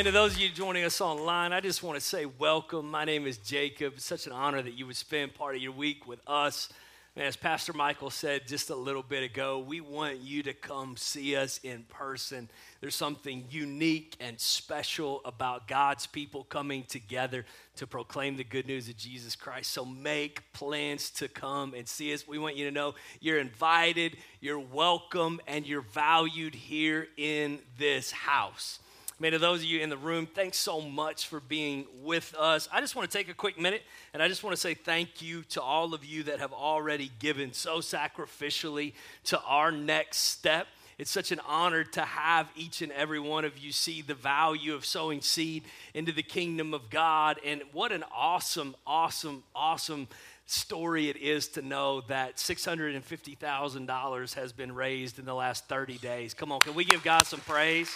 To 0.00 0.10
those 0.10 0.32
of 0.32 0.40
you 0.40 0.48
joining 0.48 0.82
us 0.84 1.02
online, 1.02 1.52
I 1.52 1.60
just 1.60 1.82
want 1.82 2.00
to 2.00 2.04
say 2.04 2.24
welcome. 2.24 2.90
My 2.90 3.04
name 3.04 3.26
is 3.26 3.36
Jacob. 3.36 3.92
It's 3.96 4.04
such 4.04 4.26
an 4.26 4.32
honor 4.32 4.60
that 4.62 4.72
you 4.72 4.86
would 4.86 4.96
spend 4.96 5.34
part 5.34 5.54
of 5.54 5.62
your 5.62 5.72
week 5.72 6.08
with 6.08 6.20
us. 6.26 6.70
And 7.14 7.24
as 7.24 7.36
Pastor 7.36 7.74
Michael 7.74 8.08
said 8.08 8.48
just 8.48 8.70
a 8.70 8.74
little 8.74 9.02
bit 9.02 9.22
ago, 9.22 9.58
we 9.58 9.82
want 9.82 10.16
you 10.18 10.42
to 10.44 10.54
come 10.54 10.96
see 10.96 11.36
us 11.36 11.60
in 11.62 11.84
person. 11.90 12.48
There's 12.80 12.94
something 12.94 13.44
unique 13.50 14.16
and 14.20 14.40
special 14.40 15.20
about 15.26 15.68
God's 15.68 16.06
people 16.06 16.44
coming 16.44 16.84
together 16.84 17.44
to 17.76 17.86
proclaim 17.86 18.36
the 18.36 18.42
good 18.42 18.66
news 18.66 18.88
of 18.88 18.96
Jesus 18.96 19.36
Christ. 19.36 19.70
So 19.70 19.84
make 19.84 20.50
plans 20.54 21.10
to 21.10 21.28
come 21.28 21.74
and 21.74 21.86
see 21.86 22.12
us. 22.14 22.26
We 22.26 22.38
want 22.38 22.56
you 22.56 22.64
to 22.64 22.72
know 22.72 22.94
you're 23.20 23.38
invited, 23.38 24.16
you're 24.40 24.58
welcome, 24.58 25.40
and 25.46 25.66
you're 25.66 25.82
valued 25.82 26.54
here 26.54 27.06
in 27.18 27.60
this 27.78 28.10
house. 28.10 28.80
Man, 29.20 29.32
to 29.32 29.38
those 29.38 29.58
of 29.58 29.66
you 29.66 29.80
in 29.80 29.90
the 29.90 29.98
room, 29.98 30.26
thanks 30.26 30.56
so 30.56 30.80
much 30.80 31.26
for 31.26 31.40
being 31.40 31.84
with 32.02 32.34
us. 32.38 32.70
I 32.72 32.80
just 32.80 32.96
want 32.96 33.10
to 33.10 33.18
take 33.18 33.28
a 33.28 33.34
quick 33.34 33.60
minute 33.60 33.82
and 34.14 34.22
I 34.22 34.28
just 34.28 34.42
want 34.42 34.56
to 34.56 34.60
say 34.60 34.72
thank 34.72 35.20
you 35.20 35.42
to 35.50 35.60
all 35.60 35.92
of 35.92 36.06
you 36.06 36.22
that 36.22 36.40
have 36.40 36.54
already 36.54 37.10
given 37.18 37.52
so 37.52 37.80
sacrificially 37.80 38.94
to 39.24 39.38
our 39.42 39.70
next 39.70 40.20
step. 40.20 40.68
It's 40.96 41.10
such 41.10 41.32
an 41.32 41.40
honor 41.46 41.84
to 41.84 42.00
have 42.00 42.50
each 42.56 42.80
and 42.80 42.90
every 42.92 43.20
one 43.20 43.44
of 43.44 43.58
you 43.58 43.72
see 43.72 44.00
the 44.00 44.14
value 44.14 44.74
of 44.74 44.86
sowing 44.86 45.20
seed 45.20 45.64
into 45.92 46.12
the 46.12 46.22
kingdom 46.22 46.72
of 46.72 46.88
God. 46.88 47.38
And 47.44 47.60
what 47.72 47.92
an 47.92 48.04
awesome, 48.16 48.74
awesome, 48.86 49.42
awesome 49.54 50.08
story 50.46 51.10
it 51.10 51.18
is 51.18 51.46
to 51.48 51.60
know 51.60 52.00
that 52.08 52.36
$650,000 52.36 54.34
has 54.34 54.52
been 54.54 54.74
raised 54.74 55.18
in 55.18 55.26
the 55.26 55.34
last 55.34 55.68
30 55.68 55.98
days. 55.98 56.32
Come 56.32 56.50
on, 56.52 56.60
can 56.60 56.74
we 56.74 56.86
give 56.86 57.02
God 57.02 57.26
some 57.26 57.40
praise? 57.40 57.94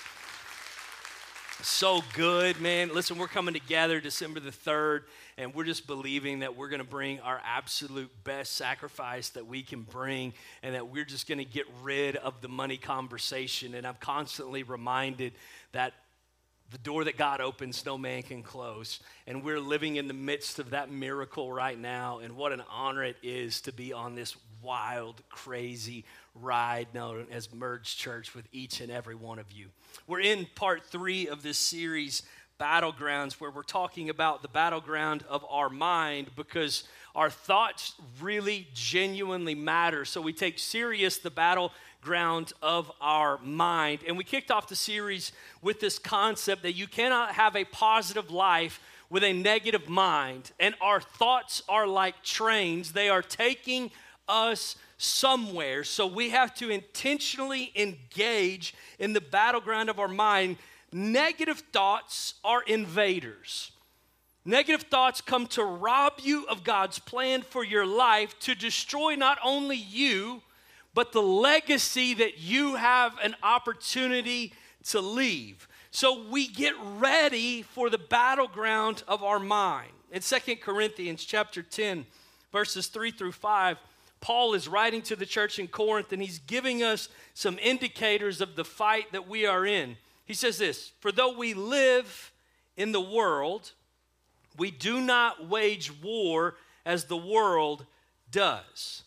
So 1.62 2.02
good, 2.14 2.60
man. 2.60 2.92
Listen, 2.92 3.18
we're 3.18 3.28
coming 3.28 3.54
together 3.54 4.00
December 4.00 4.40
the 4.40 4.50
3rd, 4.50 5.02
and 5.38 5.54
we're 5.54 5.64
just 5.64 5.86
believing 5.86 6.40
that 6.40 6.56
we're 6.56 6.68
going 6.68 6.82
to 6.82 6.88
bring 6.88 7.20
our 7.20 7.40
absolute 7.44 8.10
best 8.24 8.52
sacrifice 8.52 9.30
that 9.30 9.46
we 9.46 9.62
can 9.62 9.82
bring, 9.82 10.32
and 10.62 10.74
that 10.74 10.88
we're 10.88 11.04
just 11.04 11.28
going 11.28 11.38
to 11.38 11.44
get 11.44 11.66
rid 11.82 12.16
of 12.16 12.40
the 12.40 12.48
money 12.48 12.76
conversation. 12.76 13.74
And 13.74 13.86
I'm 13.86 13.96
constantly 14.00 14.62
reminded 14.62 15.32
that 15.72 15.94
the 16.70 16.78
door 16.78 17.04
that 17.04 17.16
God 17.16 17.40
opens, 17.40 17.84
no 17.84 17.96
man 17.96 18.22
can 18.22 18.42
close. 18.42 19.00
And 19.26 19.44
we're 19.44 19.60
living 19.60 19.96
in 19.96 20.08
the 20.08 20.14
midst 20.14 20.58
of 20.58 20.70
that 20.70 20.90
miracle 20.90 21.52
right 21.52 21.78
now. 21.78 22.18
And 22.18 22.36
what 22.36 22.52
an 22.52 22.62
honor 22.70 23.04
it 23.04 23.16
is 23.22 23.60
to 23.62 23.72
be 23.72 23.92
on 23.92 24.14
this 24.14 24.36
wild, 24.62 25.22
crazy 25.28 26.04
ride 26.34 26.88
known 26.94 27.26
as 27.30 27.52
Merge 27.52 27.96
Church 27.96 28.34
with 28.34 28.46
each 28.50 28.80
and 28.80 28.90
every 28.90 29.14
one 29.14 29.38
of 29.38 29.52
you. 29.52 29.66
We're 30.06 30.20
in 30.20 30.46
part 30.54 30.84
three 30.86 31.28
of 31.28 31.42
this 31.42 31.58
series, 31.58 32.22
Battlegrounds, 32.58 33.34
where 33.34 33.50
we're 33.50 33.62
talking 33.62 34.10
about 34.10 34.42
the 34.42 34.48
battleground 34.48 35.24
of 35.28 35.44
our 35.48 35.68
mind 35.68 36.30
because 36.34 36.84
our 37.14 37.30
thoughts 37.30 37.94
really 38.20 38.66
genuinely 38.74 39.54
matter. 39.54 40.04
So 40.04 40.20
we 40.20 40.32
take 40.32 40.58
serious 40.58 41.18
the 41.18 41.30
battleground 42.04 42.52
of 42.60 42.92
our 43.00 43.38
mind. 43.38 44.00
And 44.06 44.18
we 44.18 44.24
kicked 44.24 44.50
off 44.50 44.68
the 44.68 44.76
series 44.76 45.32
with 45.62 45.80
this 45.80 45.98
concept 45.98 46.62
that 46.62 46.74
you 46.74 46.86
cannot 46.86 47.32
have 47.32 47.56
a 47.56 47.64
positive 47.64 48.30
life 48.30 48.78
with 49.08 49.24
a 49.24 49.32
negative 49.32 49.88
mind. 49.88 50.52
And 50.60 50.74
our 50.82 51.00
thoughts 51.00 51.62
are 51.66 51.86
like 51.86 52.22
trains, 52.22 52.92
they 52.92 53.08
are 53.08 53.22
taking 53.22 53.90
us 54.28 54.76
somewhere. 54.98 55.82
So 55.82 56.06
we 56.06 56.28
have 56.30 56.54
to 56.56 56.68
intentionally 56.68 57.72
engage 57.74 58.74
in 58.98 59.14
the 59.14 59.22
battleground 59.22 59.88
of 59.88 59.98
our 59.98 60.08
mind. 60.08 60.58
Negative 60.92 61.58
thoughts 61.72 62.34
are 62.44 62.62
invaders. 62.64 63.72
Negative 64.44 64.82
thoughts 64.82 65.22
come 65.22 65.46
to 65.48 65.64
rob 65.64 66.14
you 66.22 66.46
of 66.48 66.64
God's 66.64 66.98
plan 66.98 67.40
for 67.40 67.64
your 67.64 67.86
life 67.86 68.38
to 68.40 68.54
destroy 68.54 69.14
not 69.14 69.38
only 69.42 69.76
you, 69.76 70.42
but 70.94 71.12
the 71.12 71.22
legacy 71.22 72.14
that 72.14 72.38
you 72.38 72.76
have 72.76 73.18
an 73.22 73.34
opportunity 73.42 74.52
to 74.84 75.00
leave. 75.00 75.68
So 75.90 76.24
we 76.28 76.48
get 76.48 76.74
ready 76.96 77.62
for 77.62 77.90
the 77.90 77.98
battleground 77.98 79.02
of 79.06 79.22
our 79.22 79.38
mind. 79.38 79.90
In 80.10 80.22
Second 80.22 80.60
Corinthians 80.60 81.24
chapter 81.24 81.62
10, 81.62 82.06
verses 82.52 82.86
3 82.86 83.10
through 83.10 83.32
5, 83.32 83.78
Paul 84.20 84.54
is 84.54 84.68
writing 84.68 85.02
to 85.02 85.16
the 85.16 85.26
church 85.26 85.58
in 85.58 85.68
Corinth 85.68 86.12
and 86.12 86.22
he's 86.22 86.38
giving 86.38 86.82
us 86.82 87.08
some 87.34 87.58
indicators 87.60 88.40
of 88.40 88.56
the 88.56 88.64
fight 88.64 89.12
that 89.12 89.28
we 89.28 89.44
are 89.46 89.66
in. 89.66 89.96
He 90.24 90.34
says 90.34 90.58
this 90.58 90.92
For 91.00 91.12
though 91.12 91.36
we 91.36 91.54
live 91.54 92.32
in 92.76 92.92
the 92.92 93.00
world, 93.00 93.72
we 94.56 94.70
do 94.70 95.00
not 95.00 95.48
wage 95.48 95.92
war 96.02 96.56
as 96.86 97.04
the 97.04 97.16
world 97.16 97.86
does. 98.30 99.03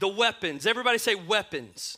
The 0.00 0.08
weapons, 0.08 0.66
everybody 0.66 0.98
say 0.98 1.14
weapons. 1.14 1.96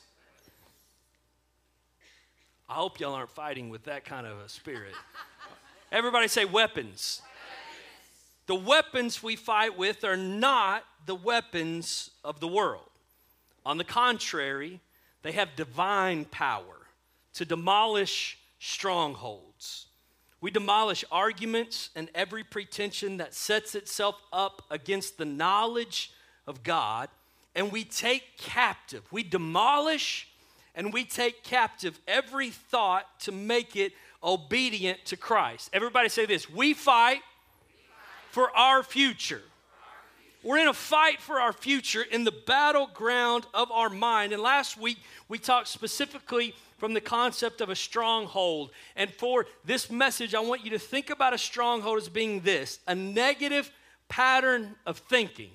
I 2.69 2.75
hope 2.75 2.99
y'all 2.99 3.15
aren't 3.15 3.31
fighting 3.31 3.71
with 3.71 3.85
that 3.85 4.05
kind 4.05 4.27
of 4.27 4.39
a 4.39 4.49
spirit. 4.49 4.93
Everybody 5.93 6.27
say 6.27 6.45
weapons. 6.45 7.23
The 8.47 8.57
weapons 8.57 9.23
we 9.23 9.37
fight 9.37 9.79
with 9.79 10.03
are 10.03 10.17
not 10.17 10.85
the 11.07 11.15
weapons 11.15 12.11
of 12.25 12.41
the 12.41 12.49
world. 12.49 12.91
On 13.65 13.79
the 13.79 13.85
contrary, 13.85 14.81
they 15.23 15.33
have 15.33 15.55
divine 15.55 16.25
power 16.25 16.89
to 17.35 17.45
demolish 17.45 18.37
strongholds. 18.59 19.87
We 20.41 20.51
demolish 20.51 21.05
arguments 21.13 21.91
and 21.95 22.11
every 22.17 22.43
pretension 22.43 23.19
that 23.19 23.33
sets 23.33 23.77
itself 23.77 24.21
up 24.33 24.63
against 24.71 25.19
the 25.19 25.25
knowledge 25.25 26.13
of 26.49 26.65
God, 26.65 27.09
and 27.55 27.71
we 27.71 27.85
take 27.85 28.37
captive, 28.39 29.03
we 29.11 29.23
demolish 29.23 30.29
and 30.75 30.93
we 30.93 31.05
take 31.05 31.43
captive 31.43 31.99
every 32.09 32.51
thought 32.51 33.07
to 33.21 33.33
make 33.33 33.77
it 33.77 33.93
obedient 34.23 35.05
to 35.07 35.17
Christ. 35.17 35.71
Everybody 35.73 36.09
say 36.09 36.27
this 36.27 36.49
we 36.49 36.75
fight 36.75 37.21
for 38.31 38.51
our 38.57 38.83
future. 38.83 39.43
We're 40.43 40.59
in 40.59 40.67
a 40.67 40.75
fight 40.75 41.21
for 41.21 41.39
our 41.41 41.53
future 41.53 42.03
in 42.03 42.25
the 42.25 42.33
battleground 42.33 43.47
of 43.55 43.71
our 43.71 43.89
mind. 43.89 44.33
And 44.33 44.43
last 44.43 44.77
week, 44.77 44.99
we 45.29 45.39
talked 45.39 45.69
specifically 45.69 46.53
from 46.79 46.95
the 46.95 47.01
concept 47.01 47.61
of 47.61 47.69
a 47.69 47.77
stronghold. 47.77 48.71
And 48.97 49.09
for 49.09 49.47
this 49.65 49.89
message, 49.89 50.35
I 50.35 50.41
want 50.41 50.65
you 50.65 50.73
to 50.73 50.81
think 50.81 51.11
about 51.11 51.33
a 51.33 51.39
stronghold 51.39 51.99
as 51.99 52.09
being 52.09 52.41
this 52.41 52.81
a 52.89 52.95
negative 52.95 53.71
pattern 54.09 54.75
of 54.85 54.99
thinking. 54.99 55.51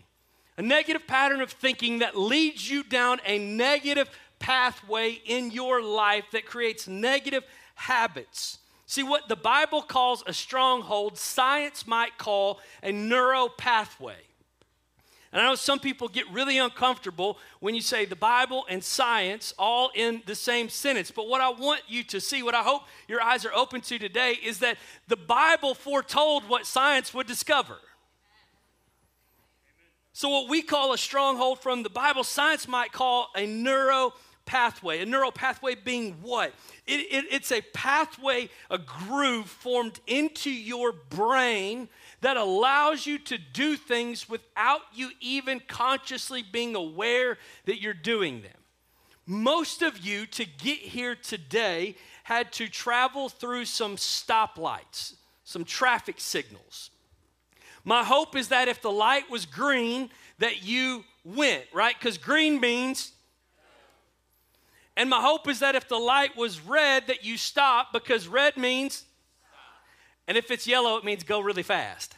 A 0.58 0.62
negative 0.62 1.06
pattern 1.06 1.42
of 1.42 1.52
thinking 1.52 2.00
that 2.00 2.18
leads 2.18 2.70
you 2.70 2.84
down 2.84 3.20
a 3.26 3.38
negative 3.38 4.10
pathway 4.40 5.22
in 5.26 5.52
your 5.52 5.82
life 5.84 6.26
that 6.32 6.46
creates 6.46 6.88
negative 6.88 7.44
habits. 7.76 8.60
See, 8.88 9.04
what 9.04 9.28
the 9.28 9.36
Bible 9.36 9.82
calls 9.82 10.24
a 10.26 10.34
stronghold, 10.34 11.18
science 11.18 11.86
might 11.86 12.18
call 12.18 12.60
a 12.82 12.92
neuro 12.92 13.50
pathway. 13.50 14.16
And 15.32 15.42
I 15.42 15.46
know 15.46 15.56
some 15.56 15.80
people 15.80 16.08
get 16.08 16.28
really 16.32 16.58
uncomfortable 16.58 17.38
when 17.60 17.76
you 17.76 17.82
say 17.82 18.06
the 18.06 18.16
Bible 18.16 18.66
and 18.70 18.82
science 18.82 19.54
all 19.60 19.92
in 19.94 20.24
the 20.26 20.36
same 20.36 20.70
sentence. 20.70 21.12
But 21.12 21.28
what 21.28 21.42
I 21.42 21.50
want 21.50 21.82
you 21.88 22.04
to 22.06 22.22
see, 22.22 22.42
what 22.42 22.56
I 22.56 22.64
hope 22.64 22.84
your 23.08 23.22
eyes 23.22 23.46
are 23.46 23.54
open 23.54 23.82
to 23.82 24.00
today, 24.00 24.38
is 24.44 24.60
that 24.60 24.78
the 25.08 25.18
Bible 25.18 25.76
foretold 25.76 26.48
what 26.48 26.66
science 26.66 27.14
would 27.14 27.28
discover. 27.28 27.78
So, 30.18 30.30
what 30.30 30.50
we 30.50 30.64
call 30.64 30.94
a 30.94 30.98
stronghold 30.98 31.60
from 31.60 31.84
the 31.84 31.92
Bible, 31.92 32.24
science 32.24 32.68
might 32.68 32.92
call 32.92 33.30
a 33.36 33.46
neuro 33.46 34.14
pathway. 34.48 35.00
A 35.00 35.06
neural 35.06 35.32
pathway 35.32 35.76
being 35.76 36.14
what? 36.24 36.56
It, 36.88 37.02
it, 37.12 37.26
it's 37.30 37.52
a 37.52 37.62
pathway, 37.62 38.50
a 38.72 38.80
groove 38.80 39.48
formed 39.48 40.00
into 40.08 40.50
your 40.50 40.92
brain 40.92 41.88
that 42.22 42.36
allows 42.36 43.06
you 43.06 43.20
to 43.20 43.38
do 43.38 43.76
things 43.76 44.28
without 44.28 44.82
you 44.92 45.12
even 45.22 45.62
consciously 45.68 46.42
being 46.42 46.74
aware 46.74 47.38
that 47.66 47.80
you're 47.80 47.94
doing 47.94 48.42
them. 48.42 48.60
Most 49.28 49.84
of 49.84 50.00
you, 50.00 50.26
to 50.26 50.46
get 50.46 50.80
here 50.80 51.14
today, 51.14 51.96
had 52.24 52.52
to 52.54 52.68
travel 52.68 53.30
through 53.30 53.66
some 53.66 53.98
stoplights, 53.98 55.14
some 55.44 55.64
traffic 55.64 56.16
signals. 56.18 56.90
My 57.88 58.04
hope 58.04 58.36
is 58.36 58.50
that 58.50 58.68
if 58.68 58.82
the 58.82 58.92
light 58.92 59.32
was 59.32 59.46
green, 59.46 60.12
that 60.38 60.64
you 60.64 61.06
went, 61.24 61.64
right? 61.74 61.96
Because 61.98 62.20
green 62.20 62.60
means 62.60 63.14
and 64.98 65.12
my 65.12 65.22
hope 65.22 65.48
is 65.48 65.60
that 65.60 65.76
if 65.76 65.88
the 65.88 65.98
light 65.98 66.36
was 66.36 66.60
red, 66.60 67.06
that 67.06 67.24
you 67.24 67.38
stop 67.38 67.94
because 67.94 68.28
red 68.28 68.58
means, 68.58 69.06
and 70.28 70.36
if 70.36 70.50
it's 70.50 70.66
yellow, 70.66 70.98
it 70.98 71.06
means 71.06 71.24
go 71.24 71.40
really 71.40 71.62
fast. 71.62 72.16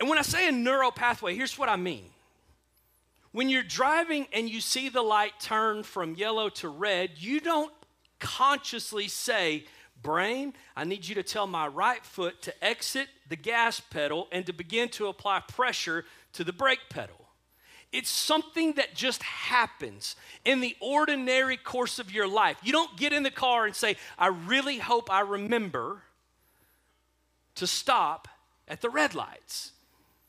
and 0.00 0.08
when 0.08 0.18
I 0.18 0.22
say 0.22 0.48
a 0.48 0.52
neural 0.52 0.90
pathway, 0.90 1.36
here's 1.36 1.58
what 1.58 1.68
I 1.68 1.76
mean. 1.76 2.06
When 3.32 3.50
you're 3.50 3.62
driving 3.62 4.28
and 4.32 4.48
you 4.48 4.62
see 4.62 4.88
the 4.88 5.02
light 5.02 5.38
turn 5.40 5.82
from 5.82 6.14
yellow 6.14 6.48
to 6.48 6.70
red, 6.70 7.10
you 7.18 7.40
don't 7.40 7.72
consciously 8.18 9.08
say, 9.08 9.66
Brain, 10.02 10.54
I 10.76 10.84
need 10.84 11.06
you 11.06 11.14
to 11.16 11.22
tell 11.22 11.46
my 11.46 11.66
right 11.66 12.04
foot 12.04 12.42
to 12.42 12.64
exit 12.64 13.08
the 13.28 13.36
gas 13.36 13.80
pedal 13.80 14.28
and 14.30 14.46
to 14.46 14.52
begin 14.52 14.88
to 14.90 15.08
apply 15.08 15.40
pressure 15.40 16.04
to 16.34 16.44
the 16.44 16.52
brake 16.52 16.88
pedal. 16.90 17.16
It's 17.92 18.10
something 18.10 18.74
that 18.74 18.94
just 18.94 19.22
happens 19.22 20.16
in 20.44 20.60
the 20.60 20.76
ordinary 20.80 21.56
course 21.56 21.98
of 21.98 22.12
your 22.12 22.28
life. 22.28 22.58
You 22.62 22.72
don't 22.72 22.96
get 22.96 23.12
in 23.12 23.22
the 23.22 23.30
car 23.30 23.64
and 23.64 23.74
say, 23.74 23.96
I 24.18 24.26
really 24.26 24.78
hope 24.78 25.10
I 25.10 25.20
remember 25.20 26.02
to 27.54 27.66
stop 27.66 28.28
at 28.68 28.82
the 28.82 28.90
red 28.90 29.14
lights. 29.14 29.72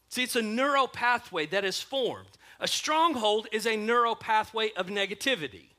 See, 0.10 0.24
it's 0.24 0.36
a 0.36 0.42
neural 0.42 0.88
pathway 0.88 1.46
that 1.48 1.66
is 1.66 1.81
formed. 1.81 2.38
A 2.60 2.68
stronghold 2.68 3.48
is 3.52 3.68
a 3.68 3.75
neural 3.75 4.16
pathway 4.16 4.72
of 4.78 4.88
negativity. 4.88 5.72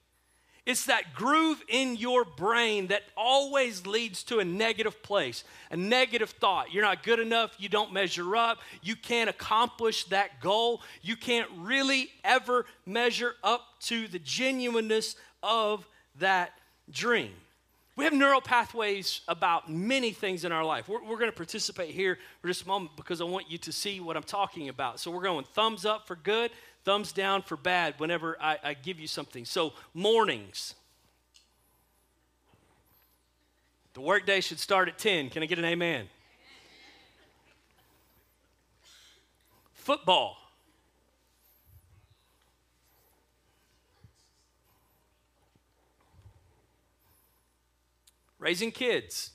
It's 0.68 0.84
that 0.84 1.14
groove 1.14 1.64
in 1.66 1.96
your 1.96 2.26
brain 2.26 2.88
that 2.88 3.00
always 3.16 3.86
leads 3.86 4.22
to 4.24 4.38
a 4.40 4.44
negative 4.44 5.02
place, 5.02 5.42
a 5.70 5.78
negative 5.78 6.28
thought. 6.28 6.74
You're 6.74 6.84
not 6.84 7.02
good 7.02 7.20
enough. 7.20 7.56
You 7.58 7.70
don't 7.70 7.90
measure 7.90 8.36
up. 8.36 8.58
You 8.82 8.94
can't 8.94 9.30
accomplish 9.30 10.04
that 10.08 10.42
goal. 10.42 10.82
You 11.00 11.16
can't 11.16 11.48
really 11.56 12.10
ever 12.22 12.66
measure 12.84 13.32
up 13.42 13.62
to 13.84 14.08
the 14.08 14.18
genuineness 14.18 15.16
of 15.42 15.88
that 16.18 16.52
dream. 16.90 17.32
We 17.96 18.04
have 18.04 18.12
neural 18.12 18.40
pathways 18.42 19.22
about 19.26 19.68
many 19.68 20.12
things 20.12 20.44
in 20.44 20.52
our 20.52 20.64
life. 20.64 20.86
We're, 20.86 21.02
we're 21.02 21.18
going 21.18 21.30
to 21.30 21.36
participate 21.36 21.94
here 21.94 22.16
for 22.40 22.46
just 22.46 22.64
a 22.64 22.68
moment 22.68 22.92
because 22.94 23.20
I 23.20 23.24
want 23.24 23.50
you 23.50 23.58
to 23.58 23.72
see 23.72 24.00
what 24.00 24.16
I'm 24.16 24.22
talking 24.22 24.68
about. 24.68 25.00
So 25.00 25.10
we're 25.10 25.22
going 25.22 25.44
thumbs 25.46 25.84
up 25.84 26.06
for 26.06 26.14
good, 26.14 26.52
thumbs 26.84 27.12
down 27.12 27.42
for 27.42 27.56
bad 27.56 27.94
whenever 27.98 28.36
I, 28.40 28.58
I 28.62 28.74
give 28.74 28.98
you 28.98 29.06
something. 29.06 29.44
So, 29.44 29.72
mornings. 29.94 30.74
The 33.94 34.00
workday 34.00 34.40
should 34.40 34.58
start 34.58 34.88
at 34.88 34.98
10. 34.98 35.30
Can 35.30 35.42
I 35.42 35.46
get 35.46 35.58
an 35.58 35.64
amen? 35.64 36.08
Football. 39.72 40.36
Raising 48.38 48.70
kids. 48.70 49.32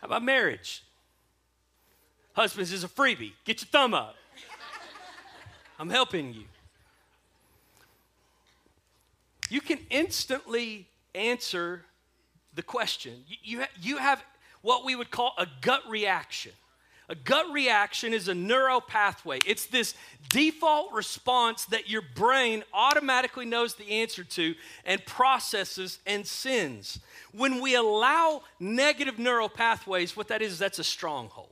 How 0.00 0.06
about 0.06 0.22
marriage? 0.22 0.82
Husbands 2.32 2.72
is 2.72 2.84
a 2.84 2.88
freebie. 2.88 3.32
Get 3.44 3.60
your 3.60 3.68
thumb 3.68 3.94
up. 3.94 4.16
I'm 5.78 5.90
helping 5.90 6.32
you. 6.32 6.44
You 9.48 9.60
can 9.60 9.78
instantly 9.90 10.86
answer 11.14 11.84
the 12.54 12.62
question. 12.62 13.24
You, 13.26 13.36
you, 13.42 13.64
you 13.80 13.96
have 13.96 14.22
what 14.62 14.84
we 14.84 14.94
would 14.94 15.10
call 15.10 15.34
a 15.38 15.46
gut 15.60 15.82
reaction. 15.88 16.52
A 17.10 17.16
gut 17.16 17.46
reaction 17.52 18.14
is 18.14 18.28
a 18.28 18.34
neural 18.36 18.80
pathway. 18.80 19.40
It's 19.44 19.66
this 19.66 19.94
default 20.28 20.92
response 20.92 21.64
that 21.66 21.90
your 21.90 22.02
brain 22.14 22.62
automatically 22.72 23.44
knows 23.44 23.74
the 23.74 23.90
answer 23.90 24.22
to 24.22 24.54
and 24.84 25.04
processes 25.04 25.98
and 26.06 26.24
sends. 26.24 27.00
When 27.32 27.60
we 27.60 27.74
allow 27.74 28.42
negative 28.60 29.18
neural 29.18 29.48
pathways, 29.48 30.16
what 30.16 30.28
that 30.28 30.40
is, 30.40 30.60
that's 30.60 30.78
a 30.78 30.84
stronghold. 30.84 31.48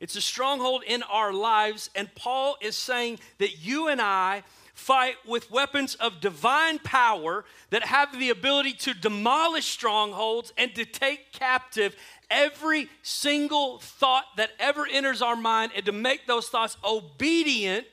It's 0.00 0.16
a 0.16 0.20
stronghold 0.20 0.82
in 0.84 1.04
our 1.04 1.32
lives, 1.32 1.88
and 1.94 2.12
Paul 2.16 2.56
is 2.60 2.74
saying 2.74 3.20
that 3.38 3.64
you 3.64 3.86
and 3.86 4.00
I 4.00 4.42
fight 4.74 5.16
with 5.26 5.50
weapons 5.50 5.94
of 5.96 6.20
divine 6.20 6.78
power 6.78 7.44
that 7.68 7.84
have 7.84 8.18
the 8.18 8.30
ability 8.30 8.72
to 8.72 8.94
demolish 8.94 9.66
strongholds 9.66 10.52
and 10.56 10.74
to 10.74 10.86
take 10.86 11.32
captive 11.32 11.94
every 12.30 12.88
single 13.02 13.78
thought 13.78 14.24
that 14.36 14.50
ever 14.58 14.86
enters 14.90 15.20
our 15.20 15.36
mind 15.36 15.72
and 15.74 15.84
to 15.86 15.92
make 15.92 16.26
those 16.26 16.48
thoughts 16.48 16.76
obedient 16.84 17.86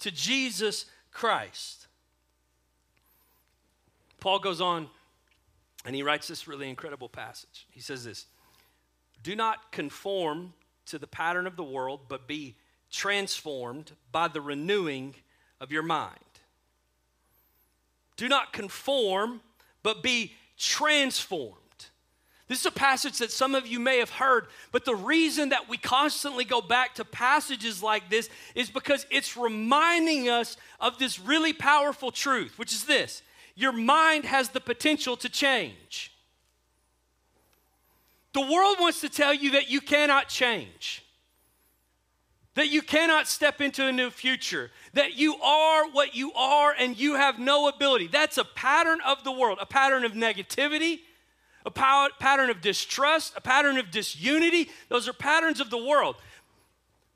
to 0.00 0.10
Jesus 0.10 0.86
Christ. 1.12 1.86
Paul 4.20 4.40
goes 4.40 4.60
on 4.60 4.88
and 5.84 5.94
he 5.94 6.02
writes 6.02 6.26
this 6.26 6.48
really 6.48 6.68
incredible 6.68 7.08
passage. 7.08 7.66
He 7.70 7.80
says 7.80 8.04
this 8.04 8.26
Do 9.22 9.36
not 9.36 9.70
conform 9.70 10.54
to 10.86 10.98
the 10.98 11.06
pattern 11.06 11.46
of 11.46 11.56
the 11.56 11.64
world, 11.64 12.00
but 12.08 12.26
be 12.26 12.56
transformed 12.90 13.92
by 14.12 14.28
the 14.28 14.40
renewing 14.40 15.14
of 15.60 15.72
your 15.72 15.82
mind. 15.82 16.18
Do 18.16 18.28
not 18.28 18.52
conform, 18.52 19.40
but 19.82 20.02
be 20.02 20.34
transformed 20.56 21.63
this 22.54 22.60
is 22.60 22.66
a 22.66 22.70
passage 22.70 23.18
that 23.18 23.32
some 23.32 23.56
of 23.56 23.66
you 23.66 23.80
may 23.80 23.98
have 23.98 24.10
heard, 24.10 24.46
but 24.70 24.84
the 24.84 24.94
reason 24.94 25.48
that 25.48 25.68
we 25.68 25.76
constantly 25.76 26.44
go 26.44 26.60
back 26.60 26.94
to 26.94 27.04
passages 27.04 27.82
like 27.82 28.08
this 28.08 28.30
is 28.54 28.70
because 28.70 29.06
it's 29.10 29.36
reminding 29.36 30.28
us 30.28 30.56
of 30.78 30.96
this 31.00 31.18
really 31.18 31.52
powerful 31.52 32.12
truth, 32.12 32.56
which 32.56 32.72
is 32.72 32.84
this 32.84 33.22
your 33.56 33.72
mind 33.72 34.24
has 34.24 34.50
the 34.50 34.60
potential 34.60 35.16
to 35.16 35.28
change. 35.28 36.12
The 38.34 38.40
world 38.40 38.76
wants 38.78 39.00
to 39.00 39.08
tell 39.08 39.34
you 39.34 39.50
that 39.52 39.68
you 39.68 39.80
cannot 39.80 40.28
change, 40.28 41.04
that 42.54 42.68
you 42.68 42.82
cannot 42.82 43.26
step 43.26 43.60
into 43.60 43.84
a 43.84 43.90
new 43.90 44.10
future, 44.10 44.70
that 44.92 45.18
you 45.18 45.34
are 45.42 45.90
what 45.90 46.14
you 46.14 46.32
are 46.34 46.72
and 46.78 46.96
you 46.96 47.16
have 47.16 47.40
no 47.40 47.66
ability. 47.66 48.06
That's 48.06 48.38
a 48.38 48.44
pattern 48.44 49.00
of 49.04 49.24
the 49.24 49.32
world, 49.32 49.58
a 49.60 49.66
pattern 49.66 50.04
of 50.04 50.12
negativity 50.12 51.00
a 51.64 51.70
pattern 51.70 52.50
of 52.50 52.60
distrust, 52.60 53.32
a 53.36 53.40
pattern 53.40 53.78
of 53.78 53.90
disunity. 53.90 54.70
Those 54.88 55.08
are 55.08 55.12
patterns 55.12 55.60
of 55.60 55.70
the 55.70 55.82
world. 55.82 56.16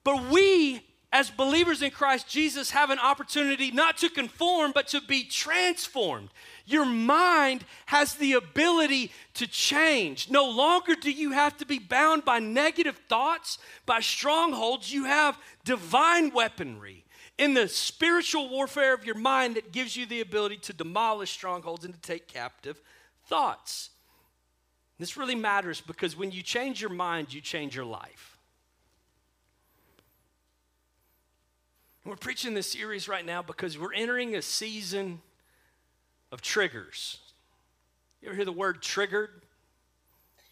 But 0.05 0.31
we, 0.31 0.83
as 1.13 1.31
believers 1.31 1.83
in 1.83 1.91
Christ 1.91 2.29
Jesus, 2.29 2.71
have 2.71 2.91
an 2.91 2.99
opportunity 2.99 3.71
not 3.71 3.99
to 3.99 4.09
conform, 4.09 4.73
but 4.75 4.89
to 4.89 5.01
be 5.01 5.25
transformed. 5.25 6.31
Your 6.65 6.87
mind 6.87 7.65
has 7.87 8.15
the 8.15 8.35
ability 8.35 9.13
to 9.35 9.47
change. 9.47 10.31
No 10.31 10.49
longer 10.49 10.95
do 10.95 11.11
you 11.11 11.33
have 11.33 11.57
to 11.59 11.67
be 11.67 11.79
bound 11.79 12.25
by 12.25 12.39
negative 12.39 13.01
thoughts, 13.09 13.59
by 13.85 14.01
strongholds. 14.01 14.93
You 14.93 15.05
have 15.05 15.39
divine 15.65 16.33
weaponry 16.33 17.05
in 17.39 17.55
the 17.55 17.69
spiritual 17.69 18.49
warfare 18.49 18.95
of 18.95 19.05
your 19.05 19.15
mind 19.15 19.57
that 19.57 19.73
gives 19.73 19.97
you 19.97 20.07
the 20.07 20.21
ability 20.21 20.57
to 20.57 20.73
demolish 20.73 21.31
strongholds 21.31 21.85
and 21.85 21.95
to 21.95 22.01
take 22.01 22.29
captive 22.29 22.81
thoughts. 23.27 23.91
This 24.99 25.17
really 25.17 25.35
matters 25.35 25.81
because 25.81 26.17
when 26.17 26.33
you 26.33 26.43
change 26.43 26.81
your 26.81 26.91
mind, 26.91 27.33
you 27.33 27.41
change 27.41 27.77
your 27.77 27.85
life. 27.85 28.39
we're 32.09 32.17
preaching 32.17 32.55
this 32.55 32.73
series 32.73 33.07
right 33.07 33.27
now 33.27 33.43
because 33.43 33.79
we're 33.79 33.93
entering 33.93 34.35
a 34.35 34.41
season 34.41 35.21
of 36.33 36.41
triggers. 36.41 37.19
You 38.23 38.29
ever 38.29 38.37
hear 38.37 38.47
the 38.47 38.53
word 38.53 38.81
triggered? 38.81 39.43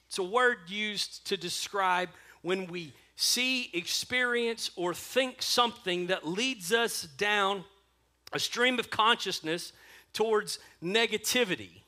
It's 0.07 0.19
a 0.19 0.23
word 0.23 0.59
used 0.69 1.27
to 1.29 1.39
describe 1.39 2.11
when 2.43 2.67
we 2.67 2.93
see, 3.17 3.71
experience, 3.73 4.71
or 4.77 4.93
think 4.93 5.41
something 5.41 6.09
that 6.09 6.29
leads 6.29 6.73
us 6.73 7.05
down 7.17 7.65
a 8.35 8.39
stream 8.39 8.79
of 8.79 8.91
consciousness 8.91 9.73
towards 10.13 10.59
negativity. 10.83 11.81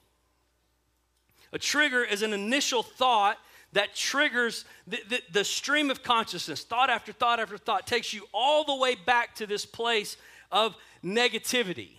A 1.52 1.58
trigger 1.58 2.02
is 2.02 2.22
an 2.22 2.32
initial 2.32 2.82
thought 2.82 3.38
that 3.72 3.94
triggers 3.94 4.64
the, 4.86 4.98
the, 5.08 5.22
the, 5.32 5.44
stream 5.44 5.90
of 5.90 6.02
consciousness. 6.02 6.64
Thought 6.64 6.90
after 6.90 7.12
thought 7.12 7.38
after 7.38 7.58
thought 7.58 7.86
takes 7.86 8.12
you 8.12 8.26
all 8.32 8.64
the 8.64 8.74
way 8.74 8.94
back 8.94 9.34
to 9.36 9.46
this 9.46 9.66
place 9.66 10.16
of 10.50 10.74
negativity. 11.04 11.98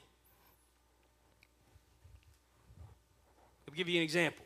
I'll 3.67 3.75
give 3.75 3.87
you 3.87 3.97
an 3.97 4.03
example. 4.03 4.45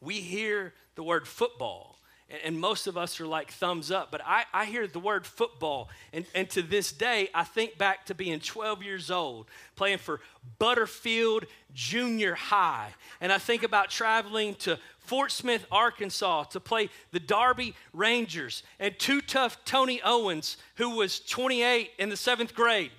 We 0.00 0.20
hear 0.20 0.72
the 0.94 1.02
word 1.02 1.26
football 1.26 1.98
and 2.44 2.58
most 2.58 2.86
of 2.86 2.96
us 2.96 3.20
are 3.20 3.26
like 3.26 3.50
thumbs 3.50 3.90
up. 3.90 4.10
But 4.10 4.22
I, 4.24 4.44
I 4.52 4.64
hear 4.64 4.86
the 4.86 4.98
word 4.98 5.26
football, 5.26 5.88
and, 6.12 6.24
and 6.34 6.48
to 6.50 6.62
this 6.62 6.92
day, 6.92 7.28
I 7.34 7.44
think 7.44 7.78
back 7.78 8.06
to 8.06 8.14
being 8.14 8.40
12 8.40 8.82
years 8.82 9.10
old, 9.10 9.46
playing 9.76 9.98
for 9.98 10.20
Butterfield 10.58 11.44
Junior 11.74 12.34
High. 12.34 12.90
And 13.20 13.32
I 13.32 13.38
think 13.38 13.62
about 13.62 13.90
traveling 13.90 14.54
to 14.56 14.78
Fort 14.98 15.32
Smith, 15.32 15.66
Arkansas 15.70 16.44
to 16.44 16.60
play 16.60 16.88
the 17.10 17.20
Darby 17.20 17.74
Rangers 17.92 18.62
and 18.78 18.98
Too 18.98 19.20
Tough 19.20 19.64
Tony 19.64 20.00
Owens, 20.02 20.56
who 20.76 20.90
was 20.90 21.20
28 21.20 21.90
in 21.98 22.08
the 22.08 22.16
seventh 22.16 22.54
grade. 22.54 22.92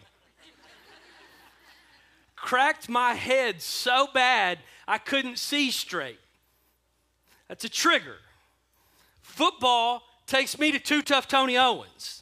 Cracked 2.36 2.90
my 2.90 3.14
head 3.14 3.62
so 3.62 4.08
bad 4.14 4.60
I 4.86 4.98
couldn't 4.98 5.40
see 5.40 5.72
straight. 5.72 6.20
That's 7.48 7.64
a 7.64 7.70
trigger. 7.70 8.18
Football 9.34 10.04
takes 10.28 10.60
me 10.60 10.72
to 10.72 10.78
Too 10.78 11.02
Tough 11.02 11.28
Tony 11.28 11.58
Owens. 11.58 12.22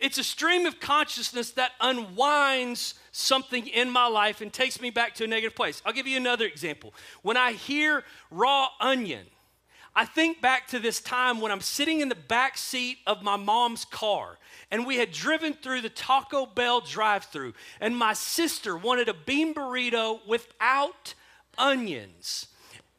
It's 0.00 0.16
a 0.16 0.24
stream 0.24 0.64
of 0.64 0.80
consciousness 0.80 1.50
that 1.50 1.72
unwinds 1.82 2.94
something 3.12 3.66
in 3.66 3.90
my 3.90 4.06
life 4.06 4.40
and 4.40 4.50
takes 4.50 4.80
me 4.80 4.88
back 4.88 5.14
to 5.16 5.24
a 5.24 5.26
negative 5.26 5.54
place. 5.54 5.82
I'll 5.84 5.92
give 5.92 6.06
you 6.06 6.16
another 6.16 6.46
example. 6.46 6.94
When 7.20 7.36
I 7.36 7.52
hear 7.52 8.04
raw 8.30 8.68
onion, 8.80 9.26
I 9.94 10.06
think 10.06 10.40
back 10.40 10.66
to 10.68 10.78
this 10.78 10.98
time 10.98 11.42
when 11.42 11.52
I'm 11.52 11.60
sitting 11.60 12.00
in 12.00 12.08
the 12.08 12.14
back 12.14 12.56
seat 12.56 13.00
of 13.06 13.22
my 13.22 13.36
mom's 13.36 13.84
car 13.84 14.38
and 14.70 14.86
we 14.86 14.96
had 14.96 15.12
driven 15.12 15.52
through 15.52 15.82
the 15.82 15.90
Taco 15.90 16.46
Bell 16.46 16.80
drive 16.80 17.24
through 17.24 17.52
and 17.82 17.94
my 17.94 18.14
sister 18.14 18.78
wanted 18.78 19.10
a 19.10 19.14
bean 19.14 19.52
burrito 19.52 20.26
without 20.26 21.12
onions. 21.58 22.46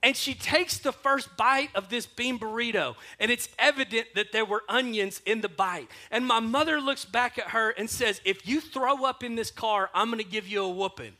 And 0.06 0.16
she 0.16 0.36
takes 0.36 0.78
the 0.78 0.92
first 0.92 1.36
bite 1.36 1.72
of 1.74 1.90
this 1.90 2.06
bean 2.06 2.38
burrito, 2.38 2.94
and 3.20 3.32
it's 3.32 3.50
evident 3.58 4.10
that 4.14 4.32
there 4.32 4.46
were 4.46 4.62
onions 4.70 5.20
in 5.26 5.42
the 5.42 5.50
bite. 5.50 5.90
And 6.12 6.28
my 6.28 6.40
mother 6.40 6.80
looks 6.80 7.06
back 7.06 7.40
at 7.40 7.48
her 7.50 7.72
and 7.72 7.90
says, 7.90 8.22
If 8.24 8.48
you 8.48 8.62
throw 8.62 9.04
up 9.04 9.24
in 9.24 9.34
this 9.34 9.50
car, 9.50 9.90
I'm 9.96 10.12
gonna 10.12 10.22
give 10.22 10.48
you 10.48 10.64
a 10.64 10.70
whooping. 10.70 11.14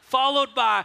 Followed 0.00 0.52
by, 0.52 0.84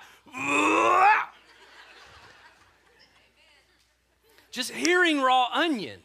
just 4.51 4.69
hearing 4.69 5.21
raw 5.21 5.47
onion 5.51 6.01